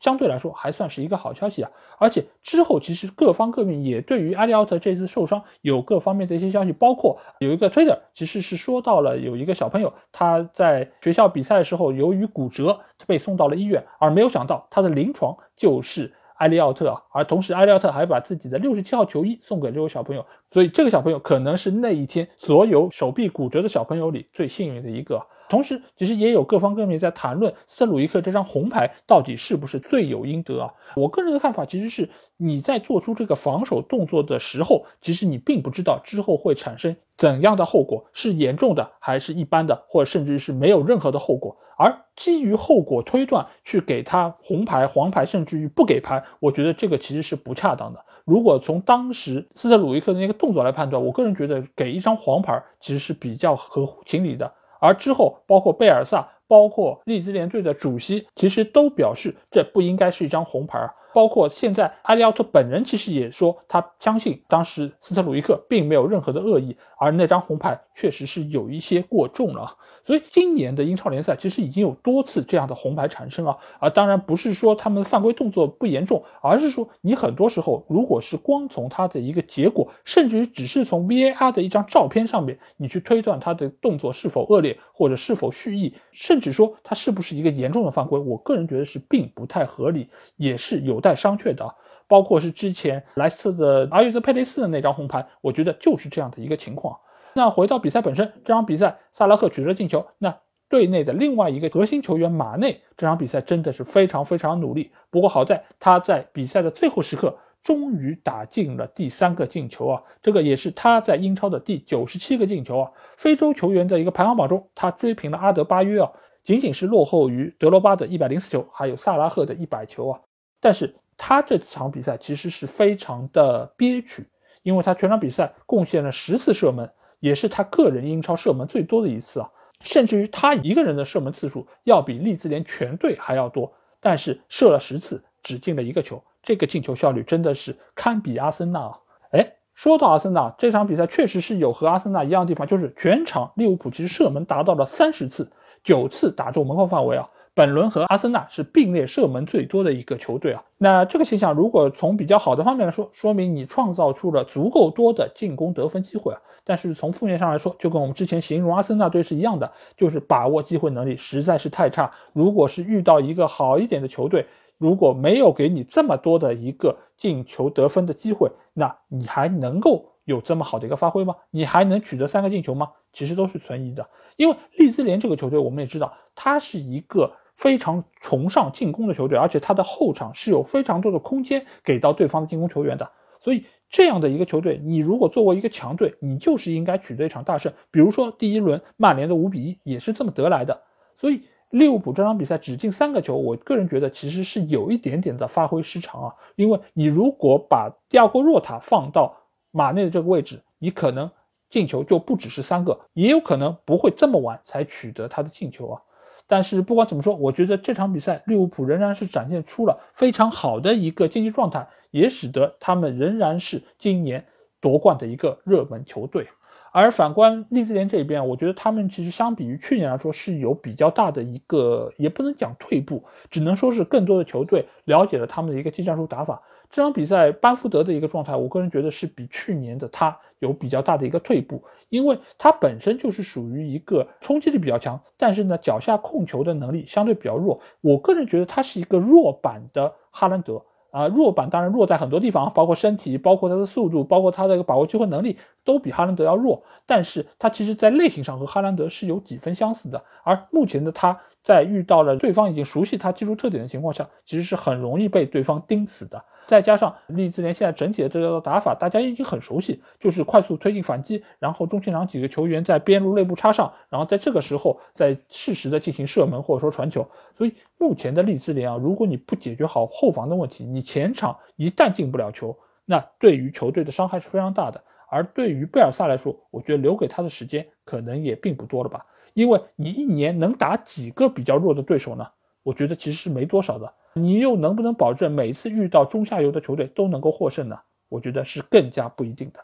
[0.00, 25.26] 相对来说还算是一个好消息啊，而且之后其实各方各面也对于埃利奥特这次受伤有各方面的一些消息，包括有一个推特其实是说到了有一个小朋友他在学校比赛的时候由于骨折被送到了医院，而没有想到他的临床就是埃利奥特啊，而同时埃利奥特还把自己的六十七号球衣送给这位小朋友，所以这个小朋友可能是那一天所有手臂骨折的小朋友里最幸运的一个。
[25.48, 30.74] 同时，其实也有各方各面在谈论斯特鲁伊克这张红牌到底是不是罪有应得啊？
[30.96, 41.56] 我个人的看法其实是，你在做出这个防守动作的时候，其实你并不知道之后会产生怎样的后果，是严重的还是一般的，或者甚至是没有任何的后果。
[41.80, 48.04] 而基于后果推断去给他红牌、黄牌，甚至于不给牌，我觉得这个其实是不恰当的。
[48.24, 54.52] 如果从当时斯特鲁伊克的那个动作来判断，我个人觉得给一张黄牌其实是比较合乎情理的。
[54.80, 60.90] 而之后，包括贝尔萨，包括利兹联队的主席，其实都表示这不应该是一张红牌。
[61.14, 69.76] 包括现在埃利奥特本人其实也说，他相信当时斯特鲁伊克并没有任何的恶意，而那张红牌确实是有一些过重了。
[70.04, 91.18] 所以今年的英超联赛其实已经有多次这样的红牌产生啊，啊当然不是说他们犯规动作不严重，而是说你很多时候如果是光从他的一个结果，甚至于只是从 VAR 的一张照片上面，你去推断他的动作是否恶劣或者是否蓄意，甚至说他是不是一个严重的犯规，我个人觉得是并不太合理，也是有待。
[91.18, 91.74] 商榷的，
[92.06, 97.00] 包括是之前莱斯特的阿约泽佩雷斯的那张红牌，我觉得就是这样的一个情况。
[97.38, 104.90] 那回到比赛本身，这场比赛萨拉赫取得了进球，那队内的另外一个核心球员马内，这场比赛真的是非常非常努力。
[105.10, 110.02] 不过好在他在比赛的最后时刻，终于打进了第三个进球啊！
[110.20, 112.90] 这个也是他在英超的第九十七个进球啊！
[113.16, 116.10] 非洲球员的一个排行榜中，他追平了阿德巴约啊，
[116.42, 120.20] 仅仅是落后于德罗巴的一百零四球，还有萨拉赫的一百球啊。
[120.60, 124.26] 但是他这场比赛其实是非常的憋屈，
[124.64, 126.90] 因为他全场比赛贡献了十次射门，
[127.20, 129.50] 也是他个人英超射门最多的一次啊，
[129.82, 138.98] 甚至于他一个人的射门次数要比利兹联全队还要多，但是射了十次只进了一个球，这个进球效率真的是堪比阿森纳啊！
[139.30, 145.52] 哎，说到阿森纳，这场比赛确实是有和阿森纳一样的地方，就是全场利物浦其实射门达到了三十次，
[145.84, 147.28] 九次打中门框范围啊。
[147.58, 156.40] 本轮和阿森纳是并列射门最多的一个球队啊，那这个现象如果从比较好的方面来说，说明你创造出了足够多的进攻得分机会啊。
[156.62, 162.12] 但是从负面上来说，就跟我们之前形容阿森纳队是一样的，就是把握机会能力实在是太差。
[162.32, 164.46] 如果是遇到一个好一点的球队，
[164.78, 171.34] 如果没有给你这么多的一个进球得分的机会，那你还能够有这么好的一个发挥吗？
[171.50, 172.90] 你还能取得三个进球吗？
[173.12, 174.10] 其实都是存疑的。
[174.36, 177.32] 因为利兹联这个球队，我们也知道，它是一个。
[177.58, 187.72] 非常崇尚进攻的球队，而且他的后场是有非常多的空间给到对方的进攻球员的，所以这样的一个球队，你如果作为一个强队，你就是应该取得一场大胜。
[187.90, 190.82] 比如说第一轮曼联的五比一也是这么得来的。
[191.16, 196.34] 所以利物浦这场比赛只进三个球，我个人觉得其实是有一点点的发挥失常啊。
[196.54, 199.36] 因为你如果把迪亚戈若塔放到
[199.72, 201.30] 马内的这个位置，你可能
[201.70, 206.02] 进球就不只是三个，也有可能不会这么晚才取得他的进球啊。
[206.48, 214.46] 但是不管怎么说，我觉得这场比赛利物浦仍然是展现出了非常好的一个竞技状态，也使得他们仍然是今年
[214.80, 216.48] 夺冠的一个热门球队。
[216.90, 226.62] 而反观利兹联这边，我觉得他们其实相比于去年来说是有比较大的一个，也不能讲退步，只能说是更多的球队了解了他们的一个技战术打法。
[226.90, 237.80] 这场比赛，班福德的一个状态，我个人觉得是比去年的他有比较大的一个退步，因为他本身就是属于一个冲击力比较强，但是呢脚下控球的能力相对比较弱。
[238.00, 240.82] 我个人觉得他是一个弱版的哈兰德。
[241.10, 246.82] 啊，弱版当然弱在很多地方，包括身体，包括他的速度，包括他的一个把握机会能力，都比哈兰德要弱。
[247.06, 250.24] 但是他其实，在类型上和哈兰德是有几分相似的。
[250.44, 256.44] 而目前的他，在遇到了对方已经熟悉他技术特点的情况下，其实是很容易被对方盯死的。
[256.68, 267.30] 再加上利兹联现在整体的这个打法，大家已经很熟悉，就是快速推进反击，然后中前场几个球员在边路内部插上，然后在这个时候再适时的进行射门或者说传球。
[267.56, 275.02] 所以目前的利兹联啊，如果你不解决好后防的问题，你前场一旦进不了球，那对于球队的伤害是非常大的。
[275.30, 282.48] 而对于贝尔萨来说，我觉得留给他的时间可能也并不多了吧，因为你一年能打几个比较弱的对手呢？
[282.82, 284.12] 我觉得其实是没多少的。
[284.38, 287.98] 你又能不能保证每次遇到中下游的球队都能够获胜呢？
[288.28, 289.80] 我觉得是更加不一定的。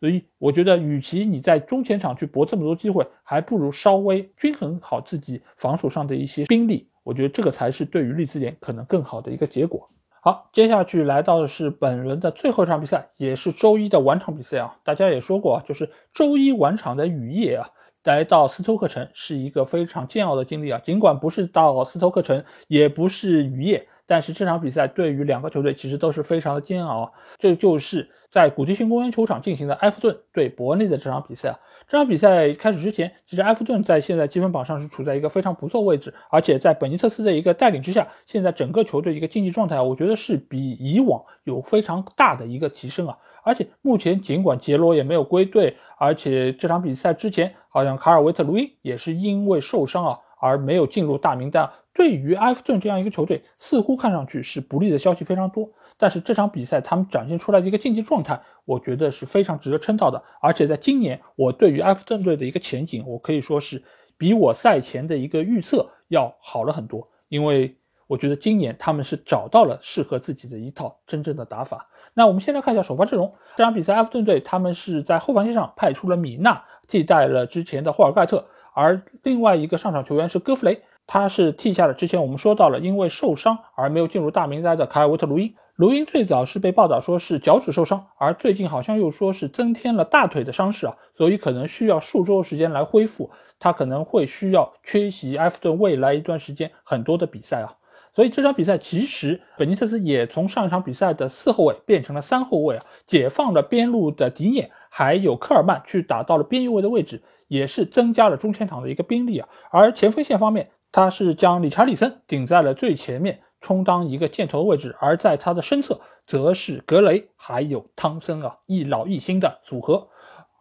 [0.00, 6.88] 所以我觉得，与其你在中前场去搏这么多机会，还不如稍微均衡好自己防守上的一些兵力。
[7.02, 9.88] 我觉得这个才是对于利兹联可能更好的一个结果。
[10.20, 14.78] 好，接下去来到的是本轮的最后一场比赛，也是周一的晚场比赛啊。
[14.82, 17.68] 大家也说过啊，就是周一晚场的雨夜啊。
[18.04, 27.12] 来到斯托克城是一个非常煎熬的经历啊，尽管不是到斯托克城，也不是雨夜，但是这场比赛对于两个球队其实都是非常的煎熬。
[27.38, 31.58] 这就是在古迪逊公园球场进行的埃弗顿对伯恩利的这场比赛啊。
[31.86, 43.18] 这场比赛开始之前，其实埃弗顿在现在积分榜上是处在一个非常不错位置，而且在本尼特斯的一个带领之下，现在整个球队一个竞技状态，我觉得是比以往有非常大的一个提升啊。
[43.42, 51.70] 而且目前尽管杰罗也没有归队，而且这场比赛之前好像卡尔维特卢因也是因为受伤啊而没有进入大名单。
[51.94, 55.72] 对于埃弗顿这样一个球队，似乎看上去是不利的消息非常多。
[55.96, 60.24] 但是这场比赛他们展现出来的一个竞技状态，我觉得是非常值得称道的。
[60.40, 63.82] 而且在今年，我对于埃弗顿队的一个前景，我可以说是
[64.18, 67.78] 比我赛前的一个预测要好了很多，因为。
[68.06, 71.88] 我觉得今年他们是找到了适合自己的一套真正的打法。
[72.12, 73.34] 那我们先来看一下首发阵容。
[73.56, 85.54] 这场比赛，埃弗顿队他们是在后防线上派出了米纳替代了之前的霍尔盖特，而另外一个上场球员是戈弗雷，他是替下了之前我们说到了因为受伤而没有进入大名单的凯尔维特卢因。
[85.76, 97.74] 卢因最早是被报道说是脚趾受伤，而最近好像又说是增添了大腿的伤势啊，所以可能需要数周时间来恢复，他可能会需要缺席埃弗顿未来一段时间很多的比赛啊。
[98.14, 109.48] 所以这场比赛其实本尼特斯也从上一场比赛的四后卫变成了三后卫啊，解放了边路的迪涅，还有科尔曼去打到了边翼位的位置，也是增加了中前场的一个兵力啊。
[109.72, 120.06] 而前锋线方面，他是将理查里森顶在了最前面，充当一个箭头位置，而在他的身侧则是格雷还有汤森啊，一老一新的组合。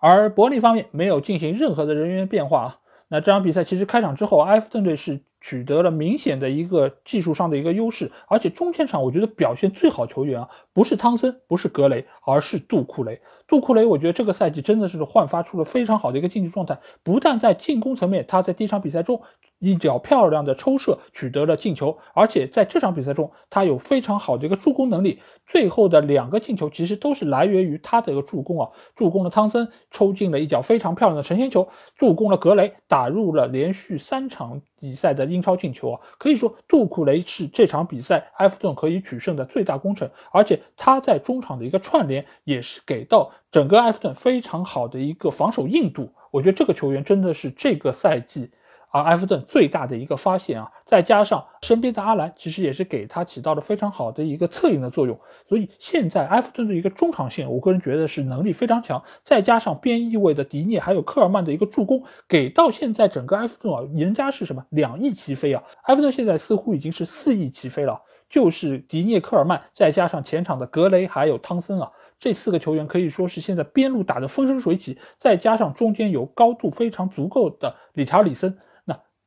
[0.01, 2.79] 而伯利方面没有进行任何的人员变化啊。
[3.09, 5.21] 那这场比赛其实开场之后，埃弗顿队是。
[5.45, 13.19] 取得了明显的一个技术上的一个优势，而且中前场我觉得表现最好球员啊，不是汤森，不是格雷，而是杜库雷。
[13.45, 19.21] 杜库雷，我觉得这个赛季真的是焕发出了非常好的一个竞技状态，不但在进攻层面，他在第一场比赛中
[19.63, 25.21] 一脚漂亮的抽射取得了进球，而且在这场比赛中，他有非常好的一个助攻能力。
[25.45, 34.61] 最后的两个进球其实都是来源于他的一个助攻啊，助攻了汤森抽进了一脚非常漂亮的神仙球，助攻了格雷打入了连续三场。
[34.83, 46.11] 比赛的英超进球啊，可以说杜库雷是这场比赛埃弗顿可以取胜的最大功臣，而且他在中场的一个串联也是给到整个埃弗顿非常好的一个防守硬度。
[46.31, 48.51] 我觉得这个球员真的是这个赛季。
[48.93, 55.19] 而埃弗顿最大的一个发现啊，再加上身边的阿兰，其实也是给他起到了非常好的一个策应的作用。
[55.49, 59.03] 所以现在埃弗顿的一个中场线，我个人觉得是能力非常强。
[59.23, 65.63] 再加上边翼位的迪涅还有科尔曼的一个助攻，给到现在整个埃弗顿啊，人家是什么两翼齐飞啊？
[65.85, 78.55] 埃弗顿现在似乎已经是四翼齐飞了，就是迪涅、科尔曼，再加上前场的格雷还有汤森啊，这四个球员可以说是现在边路打得风生水起，再加上中间有高度非常足够的理查里森。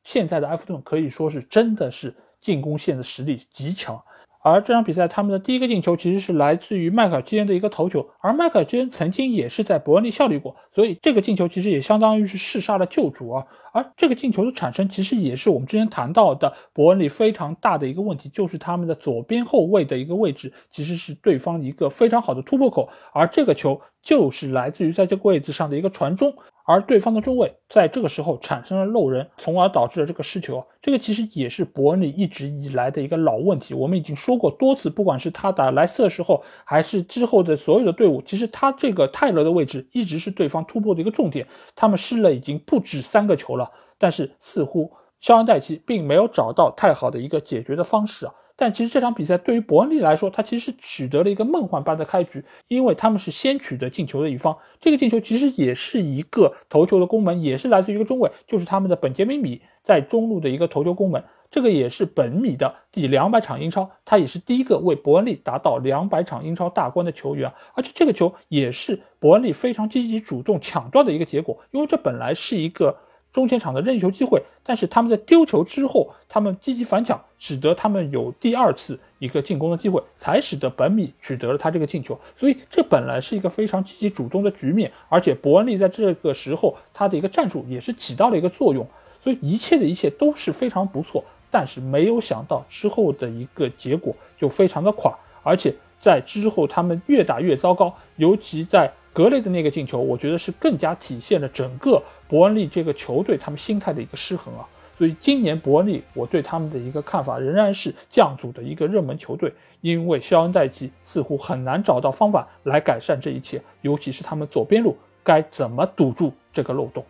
[0.07, 4.05] 现在的埃弗顿可以说是真的是进攻线的实力极强，
[4.41, 13.47] 而这场比赛他们的第一个进球其实是来自于迈克尔基恩的一个头球，而迈克尔基恩曾经也是在伯恩利效力过，所以这个进球其实也相当于是弑杀了旧主啊。
[13.73, 26.37] 而这个进球的产生，其实也是我们之前谈到的伯恩利非常大的一个问题，就是他们的左边后卫的一个位置其实是对方一个非常好的突破口，而这个球就是来自于在这个位置上的一个传中。
[26.67, 30.67] 而对方的中卫在这个时候产生了漏人，从而导致了这个失球。
[30.83, 33.73] 这个其实也是伯恩利一直以来的一个老问题。
[33.73, 41.47] 我们已经说过多次，不管是他打莱斯特时候，还是之后的所有的队伍，其实他这个泰勒的位置一直是对方突破的一个重点。
[41.77, 44.91] 他们失了已经不止三个球了，但是似乎
[45.21, 48.35] 肖恩戴奇并没有找到太好的一个解决的方式啊。
[48.59, 54.57] 但其实这场比赛对于伯恩利来说，他其实是取得了一个梦幻般的开局，因为他们是先取得进球的一方。
[54.81, 61.25] 这个进球其实也是一个头球的攻门，也是来自于一个中卫，就是他们的本杰明米在中路的一个头球攻门。
[61.51, 67.53] 这个也是本米的第两百场英超，他也是第一个为伯恩利达到两百场英超大关的球员。
[67.75, 72.97] 而且这个球也是伯恩利非常积极主动抢断的一个结果，因为这本来是一个。
[73.37, 82.19] 中前场的任意球机会，但是他们在丢球之后，他们积极反抢，使得他们有第二次一个进攻的机会，才使得本米取得了他这个进球。
[82.35, 88.89] 所以这本来是一个非常积极主动的局面，而且伯恩利在这个时候他的一个战术也是起到了一个作用，
[89.21, 91.23] 所以一切的一切都是非常不错。
[91.51, 98.95] 但是没有想到之后的一个结果就非常的垮，而且在之后他们越打越糟糕，尤其在。
[99.17, 104.69] 格雷的那个进球，我觉得是更加体现了整个伯恩利这个球队他们心态的一个失衡啊。
[104.99, 117.03] 所以今年伯恩利，我对他们的一个看法仍然是降组的一个热门球队，因为肖恩戴奇似乎很难找到方法来改善这一切，尤其是他们左边路该怎么堵住这个漏洞。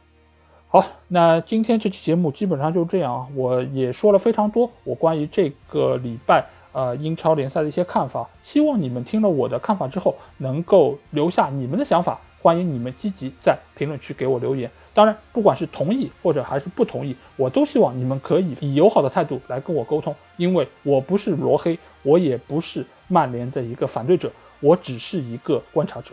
[0.68, 6.46] 好，那今天这期节目基本上就这样啊，我也说了非常多我关于这个礼拜。
[6.76, 12.20] 呃，英超联赛的一些看法，希望你们听了我的看法之后，能够留下你们的想法。
[12.42, 14.70] 欢迎你们积极在评论区给我留言。
[14.92, 20.14] 当然，不管是同意或者还是不同意，我都希望你们可以以友好的态度来跟我沟通。
[20.36, 24.30] 因为我不是罗黑，我也不是曼联的一个反对者，
[24.60, 26.12] 我只是一个观察者。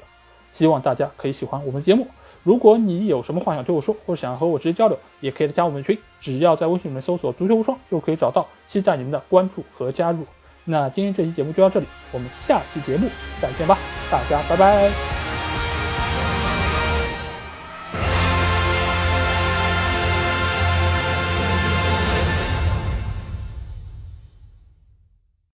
[0.53, 2.07] 希望大家可以喜欢我们节目。
[2.41, 8.47] 如果你有什么话想对我说，或者想要和我直接交流，也可以加我们的群，只要在微信里面搜索“足球无双”就可以找到。
[8.65, 10.25] 期待你们的关注和加入。
[10.65, 13.09] 那今天这期节目就到这里，我们下期节目
[13.41, 13.77] 再见吧，
[14.09, 15.22] 大家拜拜。